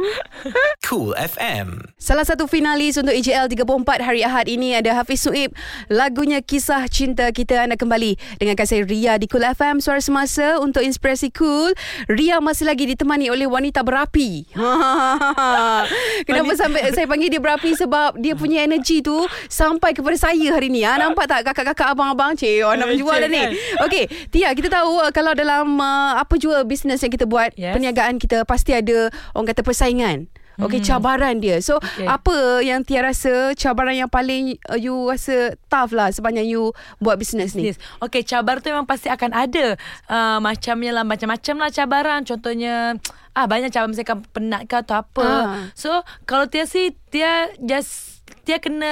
Cool 0.91 1.15
FM. 1.15 1.88
Salah 1.95 2.27
satu 2.27 2.51
finalis 2.51 3.00
untuk 3.00 3.15
EJL 3.15 3.48
34 3.48 4.03
hari 4.03 4.27
Ahad 4.27 4.51
ini 4.51 4.75
ada 4.75 4.91
Hafiz 4.91 5.24
Suib. 5.24 5.55
Lagunya 5.88 6.43
Kisah 6.43 6.83
Cinta 6.91 7.31
Kita 7.31 7.63
anda 7.63 7.79
kembali 7.79 8.19
dengan 8.36 8.60
kasih 8.60 8.83
Ria 8.83 9.15
di 9.15 9.24
Cool 9.31 9.48
FM 9.55 9.79
Suara 9.79 10.03
Semasa 10.03 10.60
untuk 10.60 10.83
inspirasi 10.83 11.31
cool. 11.31 11.71
Ria 12.12 12.43
masih 12.43 12.67
lagi 12.67 12.83
ditemani 12.91 13.31
oleh 13.31 13.48
wanita 13.48 13.88
berapi. 13.88 14.51
Kenapa 16.27 16.51
sampai 16.60 16.91
saya 16.91 17.07
panggil 17.07 17.31
dia 17.31 17.39
berapi 17.39 17.71
sebab 17.71 18.19
dia 18.19 18.36
punya 18.36 18.60
energi 18.67 19.00
tu 19.00 19.15
sampai 19.48 19.95
kepada 19.95 20.19
saya 20.19 20.60
hari 20.60 20.67
ni. 20.67 20.83
Ha, 20.83 21.00
nampak 21.00 21.24
tak 21.31 21.48
kakak-kakak 21.48 21.95
abang-abang? 21.95 22.36
Cik, 22.36 22.67
oh, 22.67 22.75
nak 22.75 22.91
menjual 22.91 23.15
dah 23.15 23.31
ni. 23.31 23.55
Okey, 23.88 24.12
Tia, 24.27 24.51
kita 24.51 24.67
tahu 24.67 25.07
uh, 25.07 25.12
kalau 25.15 25.31
dalam 25.39 25.71
uh, 25.71 26.19
apa 26.19 26.36
jua 26.36 26.67
bisnes 26.67 27.00
yang 27.00 27.15
kita 27.15 27.24
buat, 27.24 27.55
Yes. 27.55 27.79
perniagaan 27.79 28.19
kita 28.19 28.43
pasti 28.43 28.75
ada 28.75 29.07
orang 29.31 29.55
kata 29.55 29.63
persaingan. 29.63 30.27
Okey, 30.60 30.84
cabaran 30.84 31.39
dia. 31.39 31.60
So, 31.63 31.79
Okey. 31.79 32.08
apa 32.08 32.60
yang 32.65 32.84
Tia 32.84 33.05
rasa 33.05 33.55
cabaran 33.55 33.96
yang 33.96 34.12
paling 34.12 34.60
uh, 34.67 34.75
you 34.75 35.08
rasa 35.08 35.55
tough 35.72 35.96
lah 35.96 36.12
sepanjang 36.12 36.48
you 36.48 36.75
buat 37.00 37.15
bisnes 37.15 37.55
ni? 37.55 37.72
Yes. 37.72 37.77
Okay, 38.03 38.25
cabaran 38.25 38.60
tu 38.60 38.70
memang 38.72 38.89
pasti 38.89 39.08
akan 39.08 39.31
ada. 39.31 39.79
Uh, 40.12 40.38
macamnya 40.43 40.91
lah, 41.01 41.03
macam-macam 41.08 41.55
lah 41.67 41.70
cabaran. 41.72 42.22
Contohnya, 42.27 43.00
ah 43.38 43.46
banyak 43.48 43.72
cabaran 43.72 43.91
misalkan 43.96 44.20
penat 44.36 44.67
ke 44.67 44.75
atau 44.75 45.01
apa. 45.01 45.27
Ah. 45.27 45.46
So, 45.74 46.03
kalau 46.27 46.48
Tia 46.51 46.67
sih, 46.67 46.93
Tia 47.10 47.51
just 47.62 48.21
Tia 48.41 48.57
kena 48.57 48.91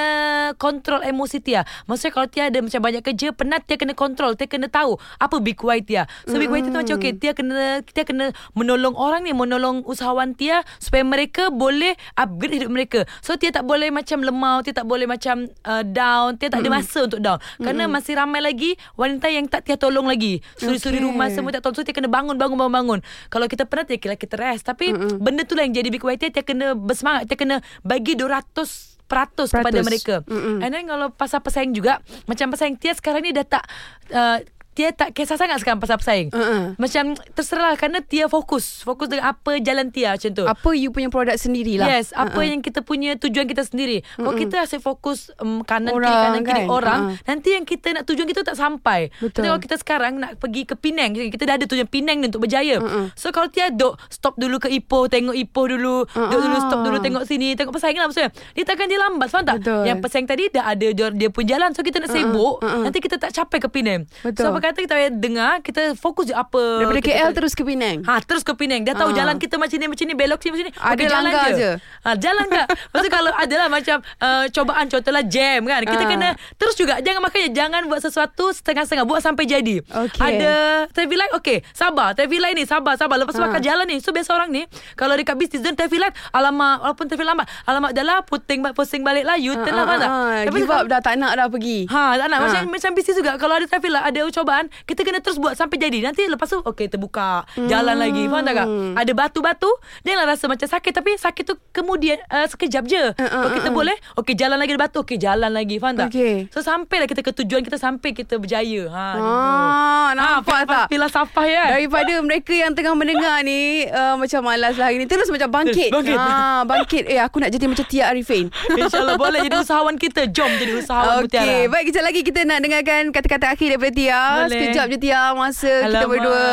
kontrol 0.56 1.02
emosi 1.02 1.42
Tia. 1.42 1.66
Maksudnya 1.90 2.12
kalau 2.14 2.28
Tia 2.30 2.44
ada 2.48 2.60
macam 2.62 2.80
banyak 2.80 3.04
kerja, 3.04 3.28
penat 3.34 3.66
Tia 3.66 3.76
kena 3.80 3.94
kontrol. 3.98 4.36
Tia 4.38 4.46
kena 4.46 4.68
tahu 4.70 5.00
apa 5.18 5.36
big 5.42 5.58
why 5.64 5.82
Tia. 5.82 6.06
So 6.30 6.38
big 6.38 6.52
why 6.52 6.62
Tia 6.62 6.72
tu 6.72 6.80
macam 6.80 6.96
okay, 7.00 7.14
Tia 7.18 7.34
kena 7.34 7.82
Tia 7.84 8.04
kena 8.06 8.32
menolong 8.54 8.94
orang 8.94 9.26
ni, 9.26 9.34
menolong 9.34 9.84
usahawan 9.84 10.38
Tia 10.38 10.62
supaya 10.78 11.02
mereka 11.04 11.50
boleh 11.50 11.98
upgrade 12.16 12.62
hidup 12.62 12.72
mereka. 12.72 13.00
So 13.26 13.36
Tia 13.36 13.50
tak 13.50 13.66
boleh 13.66 13.90
macam 13.90 14.22
lemau, 14.22 14.62
Tia 14.62 14.76
tak 14.76 14.86
boleh 14.86 15.10
macam 15.10 15.50
uh, 15.66 15.84
down, 15.84 16.38
Tia 16.38 16.54
tak 16.54 16.62
ada 16.64 16.70
masa 16.70 17.06
untuk 17.08 17.20
down. 17.20 17.40
Kerana 17.60 17.90
masih 17.90 18.18
ramai 18.20 18.40
lagi 18.44 18.76
wanita 18.96 19.28
yang 19.32 19.48
tak 19.50 19.66
Tia 19.66 19.76
tolong 19.80 20.06
lagi. 20.06 20.40
Suri-suri 20.60 21.00
Okay. 21.00 21.08
rumah 21.08 21.32
semua 21.32 21.56
tak 21.56 21.64
tolong. 21.64 21.78
So 21.80 21.86
Tia 21.88 21.96
kena 21.96 22.12
bangun, 22.12 22.36
bangun, 22.36 22.58
bangun, 22.60 22.74
bangun. 22.74 23.00
Kalau 23.32 23.46
kita 23.48 23.64
penat, 23.64 23.88
Tia 23.88 24.02
kira 24.02 24.20
kita 24.20 24.36
rest. 24.36 24.68
Tapi 24.68 24.92
benda 25.22 25.46
tu 25.48 25.56
lah 25.56 25.64
yang 25.64 25.76
jadi 25.78 25.88
big 25.88 26.04
why 26.04 26.18
Tia, 26.20 26.34
Tia 26.34 26.44
kena 26.44 26.76
bersemangat. 26.76 27.30
Tia 27.30 27.38
kena 27.38 27.62
bagi 27.86 28.18
200 28.18 28.89
peratus 29.10 29.50
kepada 29.50 29.82
mereka. 29.82 30.22
Mm-mm. 30.30 30.62
And 30.62 30.70
then 30.70 30.86
kalau 30.86 31.10
pasal 31.10 31.42
pesaing 31.42 31.74
juga, 31.74 32.00
macam 32.30 32.54
pesaing 32.54 32.78
Tia 32.78 32.94
sekarang 32.94 33.26
ni 33.26 33.34
dah 33.34 33.44
tak 33.44 33.66
uh, 34.14 34.38
Tia 34.80 34.96
tak 34.96 35.12
kisah 35.12 35.36
sangat 35.36 35.60
sekarang 35.60 35.84
pasal 35.84 36.00
pesaing. 36.00 36.32
Uh-uh. 36.32 36.80
Macam 36.80 37.12
terserah 37.36 37.76
kerana 37.76 38.00
Tia 38.00 38.32
fokus. 38.32 38.80
Fokus 38.88 39.12
dengan 39.12 39.36
apa 39.36 39.60
jalan 39.60 39.92
Tia 39.92 40.16
macam 40.16 40.32
tu. 40.32 40.48
Apa 40.48 40.72
you 40.72 40.96
punya 40.96 41.12
produk 41.12 41.36
sendirilah. 41.36 41.84
Yes, 41.84 42.16
apa 42.16 42.32
Uh-uh. 42.32 42.48
yang 42.48 42.64
kita 42.64 42.80
punya 42.80 43.20
tujuan 43.20 43.44
kita 43.44 43.68
sendiri. 43.68 44.08
Kalau 44.16 44.40
kita 44.40 44.64
asyik 44.64 44.80
fokus 44.80 45.36
um, 45.44 45.68
kanan 45.68 45.92
Orang, 45.92 46.08
kiri 46.08 46.16
kanan 46.24 46.42
kiri 46.48 46.64
kan? 46.64 46.72
orang, 46.72 47.02
Ha. 47.10 47.16
nanti 47.28 47.50
yang 47.60 47.68
kita 47.68 47.92
nak 47.92 48.04
tujuan 48.08 48.24
kita 48.24 48.48
tak 48.48 48.56
sampai. 48.56 49.12
Betul. 49.20 49.44
Tapi 49.44 49.46
kalau 49.52 49.62
kita 49.68 49.76
sekarang 49.84 50.14
nak 50.16 50.32
pergi 50.40 50.64
ke 50.64 50.80
Penang, 50.80 51.12
kita 51.12 51.44
dah 51.44 51.60
ada 51.60 51.66
tujuan 51.68 51.90
Penang 51.92 52.24
ni 52.24 52.32
untuk 52.32 52.48
berjaya. 52.48 52.80
Mm-mm. 52.80 53.12
So 53.20 53.36
kalau 53.36 53.52
Tia 53.52 53.76
duk 53.76 54.00
stop 54.08 54.40
dulu 54.40 54.64
ke 54.64 54.72
Ipoh, 54.72 55.12
tengok 55.12 55.36
Ipoh 55.36 55.68
dulu, 55.68 56.08
duk 56.08 56.40
dulu 56.40 56.58
stop 56.64 56.88
dulu 56.88 57.04
tengok 57.04 57.28
sini, 57.28 57.60
tengok 57.60 57.76
pesaing 57.76 58.00
lah 58.00 58.08
maksudnya. 58.08 58.32
Dia 58.56 58.64
takkan 58.64 58.88
dia 58.88 58.96
lambat, 58.96 59.28
faham 59.28 59.44
tak? 59.44 59.60
Betul. 59.60 59.84
Yang 59.92 59.98
pesaing 60.08 60.28
tadi 60.30 60.44
dah 60.56 60.72
ada 60.72 60.88
dia, 60.88 61.08
dia 61.12 61.28
pun 61.28 61.44
jalan. 61.44 61.76
So 61.76 61.84
kita 61.84 62.00
nak 62.00 62.16
sibuk, 62.16 62.64
uh-uh. 62.64 62.88
nanti 62.88 63.04
kita 63.04 63.20
tak 63.20 63.36
capai 63.36 63.60
ke 63.60 63.68
Penang. 63.68 64.08
Betul. 64.24 64.48
So 64.48 64.56
apa 64.56 64.69
kata 64.70 64.80
kita 64.80 64.96
dengar, 65.12 65.54
kita 65.60 65.82
fokus 65.96 66.26
je 66.26 66.36
apa. 66.36 66.62
Daripada 66.80 67.02
kita 67.02 67.16
KL 67.16 67.32
terus 67.34 67.52
ke 67.52 67.64
Penang. 67.64 67.98
Ha 68.04 68.14
terus 68.20 68.42
ke 68.42 68.54
Penang. 68.54 68.82
Dah 68.82 68.94
tahu 68.96 69.10
Ah. 69.10 69.16
jalan 69.18 69.36
kita 69.36 69.56
macam 69.56 69.76
ni 69.76 69.88
macam 69.88 70.06
ni 70.06 70.16
belok 70.16 70.40
sini 70.40 70.52
macam 70.52 70.66
ni. 70.66 70.74
Ada 70.74 70.86
Okey, 70.92 71.06
jalan 71.06 71.22
langkah 71.24 71.50
je. 71.52 71.70
Ha 72.00 72.10
jalan 72.16 72.46
tak? 72.48 72.66
Lepas 72.70 73.00
tu 73.00 73.10
kalau 73.10 73.32
adalah 73.34 73.68
macam 73.68 73.98
uh, 74.00 74.46
cobaan 74.48 74.86
contohlah 74.88 75.24
jam 75.26 75.60
kan. 75.64 75.82
Kita 75.84 75.98
Ah. 75.98 76.08
kena 76.08 76.30
terus 76.56 76.76
juga 76.76 76.94
jangan 77.00 77.22
makanya 77.22 77.50
jangan 77.52 77.82
buat 77.86 78.00
sesuatu 78.00 78.46
setengah-setengah 78.52 79.04
buat 79.04 79.20
sampai 79.20 79.44
jadi. 79.44 79.76
Okey. 79.82 80.22
Ada 80.22 80.54
traffic 80.90 81.18
light 81.18 81.34
okey, 81.36 81.58
sabar. 81.72 82.14
Traffic 82.14 82.38
light 82.38 82.54
ni 82.54 82.64
sabar 82.64 82.94
sabar 82.96 83.18
lepas 83.18 83.34
tu 83.34 83.42
Ah. 83.42 83.50
akan 83.50 83.60
jalan 83.60 83.86
ni. 83.86 83.98
So 83.98 84.12
biasa 84.12 84.32
orang 84.32 84.50
ni 84.50 84.64
kalau 84.94 85.14
dekat 85.14 85.36
business 85.36 85.62
zone 85.62 85.74
traffic 85.74 85.98
light 85.98 86.14
alamak 86.32 86.78
walaupun 86.80 87.06
traffic 87.06 87.26
lambat, 87.26 87.48
alamak 87.64 87.92
dah 87.92 88.04
lah 88.04 88.18
puting 88.22 88.62
pusing 88.72 89.02
balik 89.02 89.24
lah 89.24 89.36
U-turn 89.36 89.72
lah 89.72 89.82
Ah, 89.82 89.88
faham 89.88 90.00
tak? 90.00 90.10
ah, 90.10 90.14
ah. 90.14 90.42
Tapi 90.46 90.58
Give 90.60 90.76
up 90.76 90.86
dah 90.86 91.00
tak 91.00 91.16
nak 91.16 91.32
dah 91.34 91.48
pergi. 91.48 91.80
Ha, 91.88 92.04
tak 92.16 92.28
nak. 92.28 92.38
Ha. 92.38 92.46
Macam 92.46 92.62
macam 92.70 92.92
bisnes 92.92 93.16
juga. 93.16 93.32
Kalau 93.36 93.54
ada 93.54 93.66
traffic 93.66 93.90
light, 93.90 94.06
ada 94.06 94.20
cobaan, 94.30 94.59
kita 94.68 95.02
kena 95.02 95.20
terus 95.20 95.38
buat 95.38 95.54
sampai 95.54 95.78
jadi. 95.78 96.02
Nanti 96.02 96.26
lepas 96.26 96.48
tu, 96.48 96.60
okey, 96.60 96.90
terbuka. 96.90 97.48
Jalan 97.62 97.96
Hmm. 97.96 98.04
lagi. 98.04 98.24
Faham 98.26 98.44
tak 98.44 98.56
kak? 98.58 98.68
Ada 98.98 99.12
batu-batu, 99.14 99.72
janganlah 100.02 100.28
rasa 100.30 100.46
macam 100.46 100.66
sakit. 100.66 100.92
Tapi 100.92 101.12
sakit 101.16 101.44
tu 101.46 101.56
kemudian 101.70 102.20
uh, 102.28 102.44
sekejap 102.44 102.84
je. 102.84 103.04
Uh, 103.14 103.24
uh, 103.24 103.46
kita 103.54 103.68
uh, 103.68 103.72
uh. 103.72 103.76
boleh, 103.76 103.96
okey, 104.18 104.34
jalan 104.34 104.58
lagi 104.58 104.74
ada 104.74 104.82
batu. 104.82 105.00
Okey, 105.00 105.16
jalan 105.16 105.48
lagi. 105.50 105.78
Faham 105.78 105.96
tak? 105.96 106.10
Okey. 106.10 106.50
So, 106.50 106.60
sampailah 106.60 107.06
kita 107.06 107.22
ke 107.22 107.32
tujuan 107.34 107.62
kita 107.62 107.78
sampai 107.78 108.12
kita 108.12 108.36
berjaya. 108.36 108.84
Ha, 108.90 109.06
Ah, 109.20 110.08
nampak 110.12 110.66
tak? 110.66 110.86
Pilah 110.90 111.08
safah 111.08 111.46
ya. 111.46 111.64
Daripada 111.70 112.18
mereka 112.20 112.50
yang 112.52 112.74
tengah 112.74 112.96
mendengar 112.96 113.42
ni 113.42 113.86
uh, 113.86 114.16
Macam 114.16 114.42
malas 114.42 114.74
lah 114.74 114.88
hari 114.88 114.98
ni 114.98 115.06
Terus 115.06 115.30
macam 115.30 115.50
bangkit 115.52 115.90
Terus 115.90 116.02
bangkit. 116.02 116.18
Ah, 116.18 116.62
Bangkit 116.64 117.04
Eh 117.06 117.20
aku 117.20 117.38
nak 117.38 117.52
jadi 117.52 117.66
macam 117.68 117.86
Tia 117.86 118.10
Arifin 118.10 118.50
InsyaAllah 118.80 119.16
boleh 119.16 119.44
jadi 119.44 119.60
usahawan 119.60 119.96
kita. 119.96 120.26
Jom 120.30 120.50
jadi 120.56 120.74
usahawan 120.76 121.22
Mutiara. 121.22 121.46
Okey, 121.46 121.62
baik 121.68 121.84
kejap 121.86 122.04
lagi 122.04 122.22
kita 122.22 122.40
nak 122.42 122.60
dengarkan 122.60 123.12
kata-kata 123.12 123.46
akhir 123.50 123.68
daripada 123.70 123.92
Tia. 123.92 124.22
Boleh. 124.46 124.60
Sekejap 124.62 124.86
je 124.88 124.98
Tia 125.00 125.22
masa 125.34 125.72
kita 125.82 125.90
Alamak. 125.98 126.08
berdua. 126.08 126.46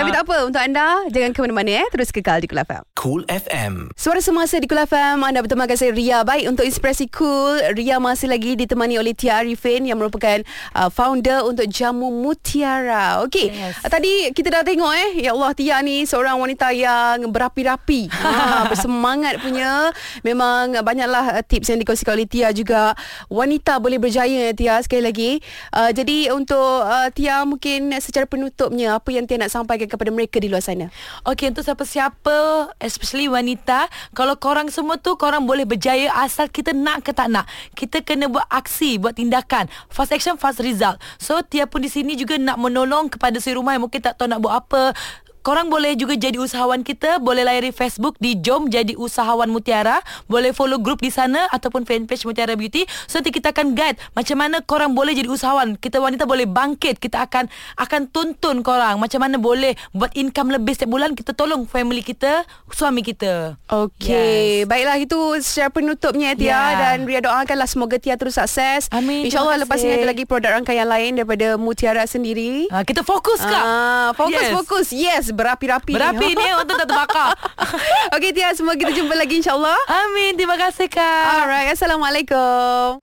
Tapi 0.00 0.08
tak 0.10 0.22
apa, 0.24 0.36
untuk 0.42 0.60
anda 0.60 0.86
jangan 1.06 1.30
ke 1.30 1.38
mana-mana 1.40 1.70
eh. 1.78 1.86
Terus 1.90 2.08
kekal 2.10 2.40
di 2.40 2.46
Kul 2.46 2.58
FM. 2.58 2.82
Cool 2.96 3.22
FM. 3.24 3.74
Suara 3.94 4.18
semasa 4.18 4.56
di 4.56 4.66
Kul 4.66 4.80
FM 4.80 5.20
Anda 5.20 5.40
bertemu 5.40 5.60
dengan 5.60 5.76
saya 5.76 5.92
Ria 5.92 6.18
Baik 6.20 6.48
untuk 6.48 6.64
Inspirasi 6.64 7.06
Cool 7.08 7.60
Ria 7.72 7.96
masih 7.96 8.26
lagi 8.26 8.56
ditemani 8.56 8.96
oleh 8.96 9.12
Tia 9.12 9.38
Arifin 9.38 9.84
Yang 9.84 9.98
merupakan 10.00 10.38
uh, 10.74 10.88
founder 10.88 11.44
untuk 11.44 11.68
Jamu 11.68 12.08
Mutiara 12.10 13.20
Okey 13.22 13.52
Yes. 13.52 13.76
uh, 13.78 13.88
Tadi 13.88 14.32
kita 14.32 14.48
dah 14.50 14.62
tengok 14.64 14.90
eh 14.90 15.10
Ya 15.20 15.30
Allah 15.30 15.52
Tia 15.52 15.76
ni 15.80 16.02
seorang 16.02 16.36
wanita 16.36 16.72
yang 16.72 17.28
berapi-rapi 17.28 18.08
ha, 18.10 18.64
Bersemangat 18.70 19.38
punya 19.38 19.92
Memang 20.20 20.72
banyaklah 20.80 21.36
uh, 21.36 21.44
tips 21.44 21.68
yang 21.68 21.78
dikongsikan 21.78 22.16
oleh 22.16 22.24
Tia 22.24 22.48
juga 22.50 22.96
Wanita 23.28 23.76
boleh 23.76 24.00
berjaya 24.00 24.48
ya 24.48 24.52
Tia 24.52 24.74
sekali 24.80 25.04
lagi 25.04 25.30
uh, 25.72 25.92
Jadi 25.92 26.32
untuk 26.32 26.56
uh, 26.80 27.12
Tia 27.12 27.19
mungkin 27.44 27.92
secara 28.00 28.24
penutupnya 28.24 28.96
Apa 28.96 29.12
yang 29.12 29.28
Tia 29.28 29.36
nak 29.36 29.52
sampaikan 29.52 29.84
kepada 29.84 30.08
mereka 30.08 30.40
di 30.40 30.48
luar 30.48 30.64
sana? 30.64 30.88
Okay 31.28 31.52
untuk 31.52 31.60
siapa-siapa 31.60 32.70
Especially 32.80 33.28
wanita 33.28 33.92
Kalau 34.16 34.40
korang 34.40 34.72
semua 34.72 34.96
tu 34.96 35.12
Korang 35.20 35.44
boleh 35.44 35.68
berjaya 35.68 36.08
Asal 36.16 36.48
kita 36.48 36.72
nak 36.72 37.04
ke 37.04 37.12
tak 37.12 37.28
nak. 37.28 37.44
Kita 37.76 38.00
kena 38.00 38.32
buat 38.32 38.48
aksi 38.48 38.96
Buat 38.96 39.20
tindakan. 39.20 39.68
Fast 39.92 40.16
action 40.16 40.40
fast 40.40 40.64
result. 40.64 40.96
So 41.20 41.44
Tia 41.44 41.68
pun 41.68 41.84
di 41.84 41.92
sini 41.92 42.16
juga 42.16 42.40
Nak 42.40 42.56
menolong 42.56 43.12
kepada 43.12 43.36
si 43.36 43.52
rumah 43.52 43.76
Yang 43.76 43.84
mungkin 43.90 44.00
tak 44.00 44.16
tahu 44.16 44.26
nak 44.30 44.40
buat 44.40 44.54
apa 44.56 44.96
Korang 45.40 45.72
boleh 45.72 45.96
juga 45.96 46.12
jadi 46.14 46.36
usahawan 46.36 46.84
kita. 46.84 47.16
Boleh 47.18 47.42
layari 47.42 47.72
Facebook 47.72 48.20
di 48.20 48.36
Jom 48.36 48.68
Jadi 48.68 48.94
Usahawan 48.94 49.48
Mutiara. 49.48 50.04
Boleh 50.28 50.52
follow 50.52 50.76
grup 50.76 51.00
di 51.00 51.08
sana 51.08 51.48
Ataupun 51.48 51.88
fanpage 51.88 52.28
Mutiara 52.28 52.52
Beauty. 52.54 52.84
So 53.08 53.18
nanti 53.18 53.32
kita 53.32 53.56
akan 53.56 53.72
guide 53.72 53.96
Macam 54.12 54.36
mana 54.36 54.60
korang 54.60 54.92
boleh 54.92 55.16
jadi 55.16 55.26
usahawan. 55.26 55.80
Kita 55.80 55.98
wanita 55.98 56.28
boleh 56.28 56.44
bangkit. 56.44 57.00
Kita 57.00 57.24
akan 57.24 57.48
akan 57.80 58.00
tuntun 58.12 58.60
korang 58.60 59.00
Macam 59.00 59.24
mana 59.24 59.40
boleh 59.40 59.72
Buat 59.90 60.12
income 60.12 60.52
lebih 60.52 60.76
setiap 60.76 60.92
bulan. 60.92 61.16
Kita 61.16 61.32
tolong 61.32 61.64
family 61.64 62.04
kita 62.04 62.44
Suami 62.70 63.00
kita. 63.00 63.56
Okey, 63.70 64.62
yes. 64.62 64.68
baiklah 64.70 64.96
itu 65.00 65.18
secara 65.42 65.70
penutupnya 65.72 66.34
Tia. 66.38 66.50
Ya. 66.50 66.62
dan 66.78 67.06
Ria 67.08 67.22
doakanlah 67.22 67.66
semoga 67.66 67.98
Tia 67.98 68.14
terus 68.14 68.36
sukses. 68.36 68.90
Amin, 68.90 69.26
InsyaAllah 69.26 69.62
lepas 69.62 69.78
ini 69.80 70.02
ada 70.02 70.06
lagi 70.10 70.24
produk 70.26 70.58
rangkaian 70.58 70.86
lain 70.86 71.16
daripada 71.18 71.54
Mutiara 71.56 72.04
sendiri. 72.06 72.66
ha, 72.70 72.82
Kita 72.82 73.02
fokus 73.02 73.38
kak. 73.40 73.62
Ah, 73.62 74.10
fokus 74.14 74.42
Yes. 74.42 74.52
fokus. 74.54 74.86
Yes, 74.90 75.24
berapi-rapi. 75.30 75.92
Berapi 75.92 76.28
ni 76.34 76.48
Untuk 76.60 76.74
tak 76.76 76.86
terbakar 76.86 77.34
Okey 78.16 78.30
Tia, 78.30 78.52
semua 78.52 78.74
kita 78.74 78.90
jumpa 78.90 79.14
lagi 79.14 79.38
insya-Allah. 79.38 79.78
Amin 79.86 80.34
Terima 80.34 80.54
kasih 80.54 80.86
kak 80.86 81.44
Alright, 81.44 81.72
assalamualaikum. 81.72 82.98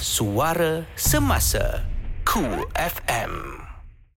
Suara 0.00 0.86
semasa. 0.96 1.84
Cool 2.24 2.64
FM. 2.74 3.55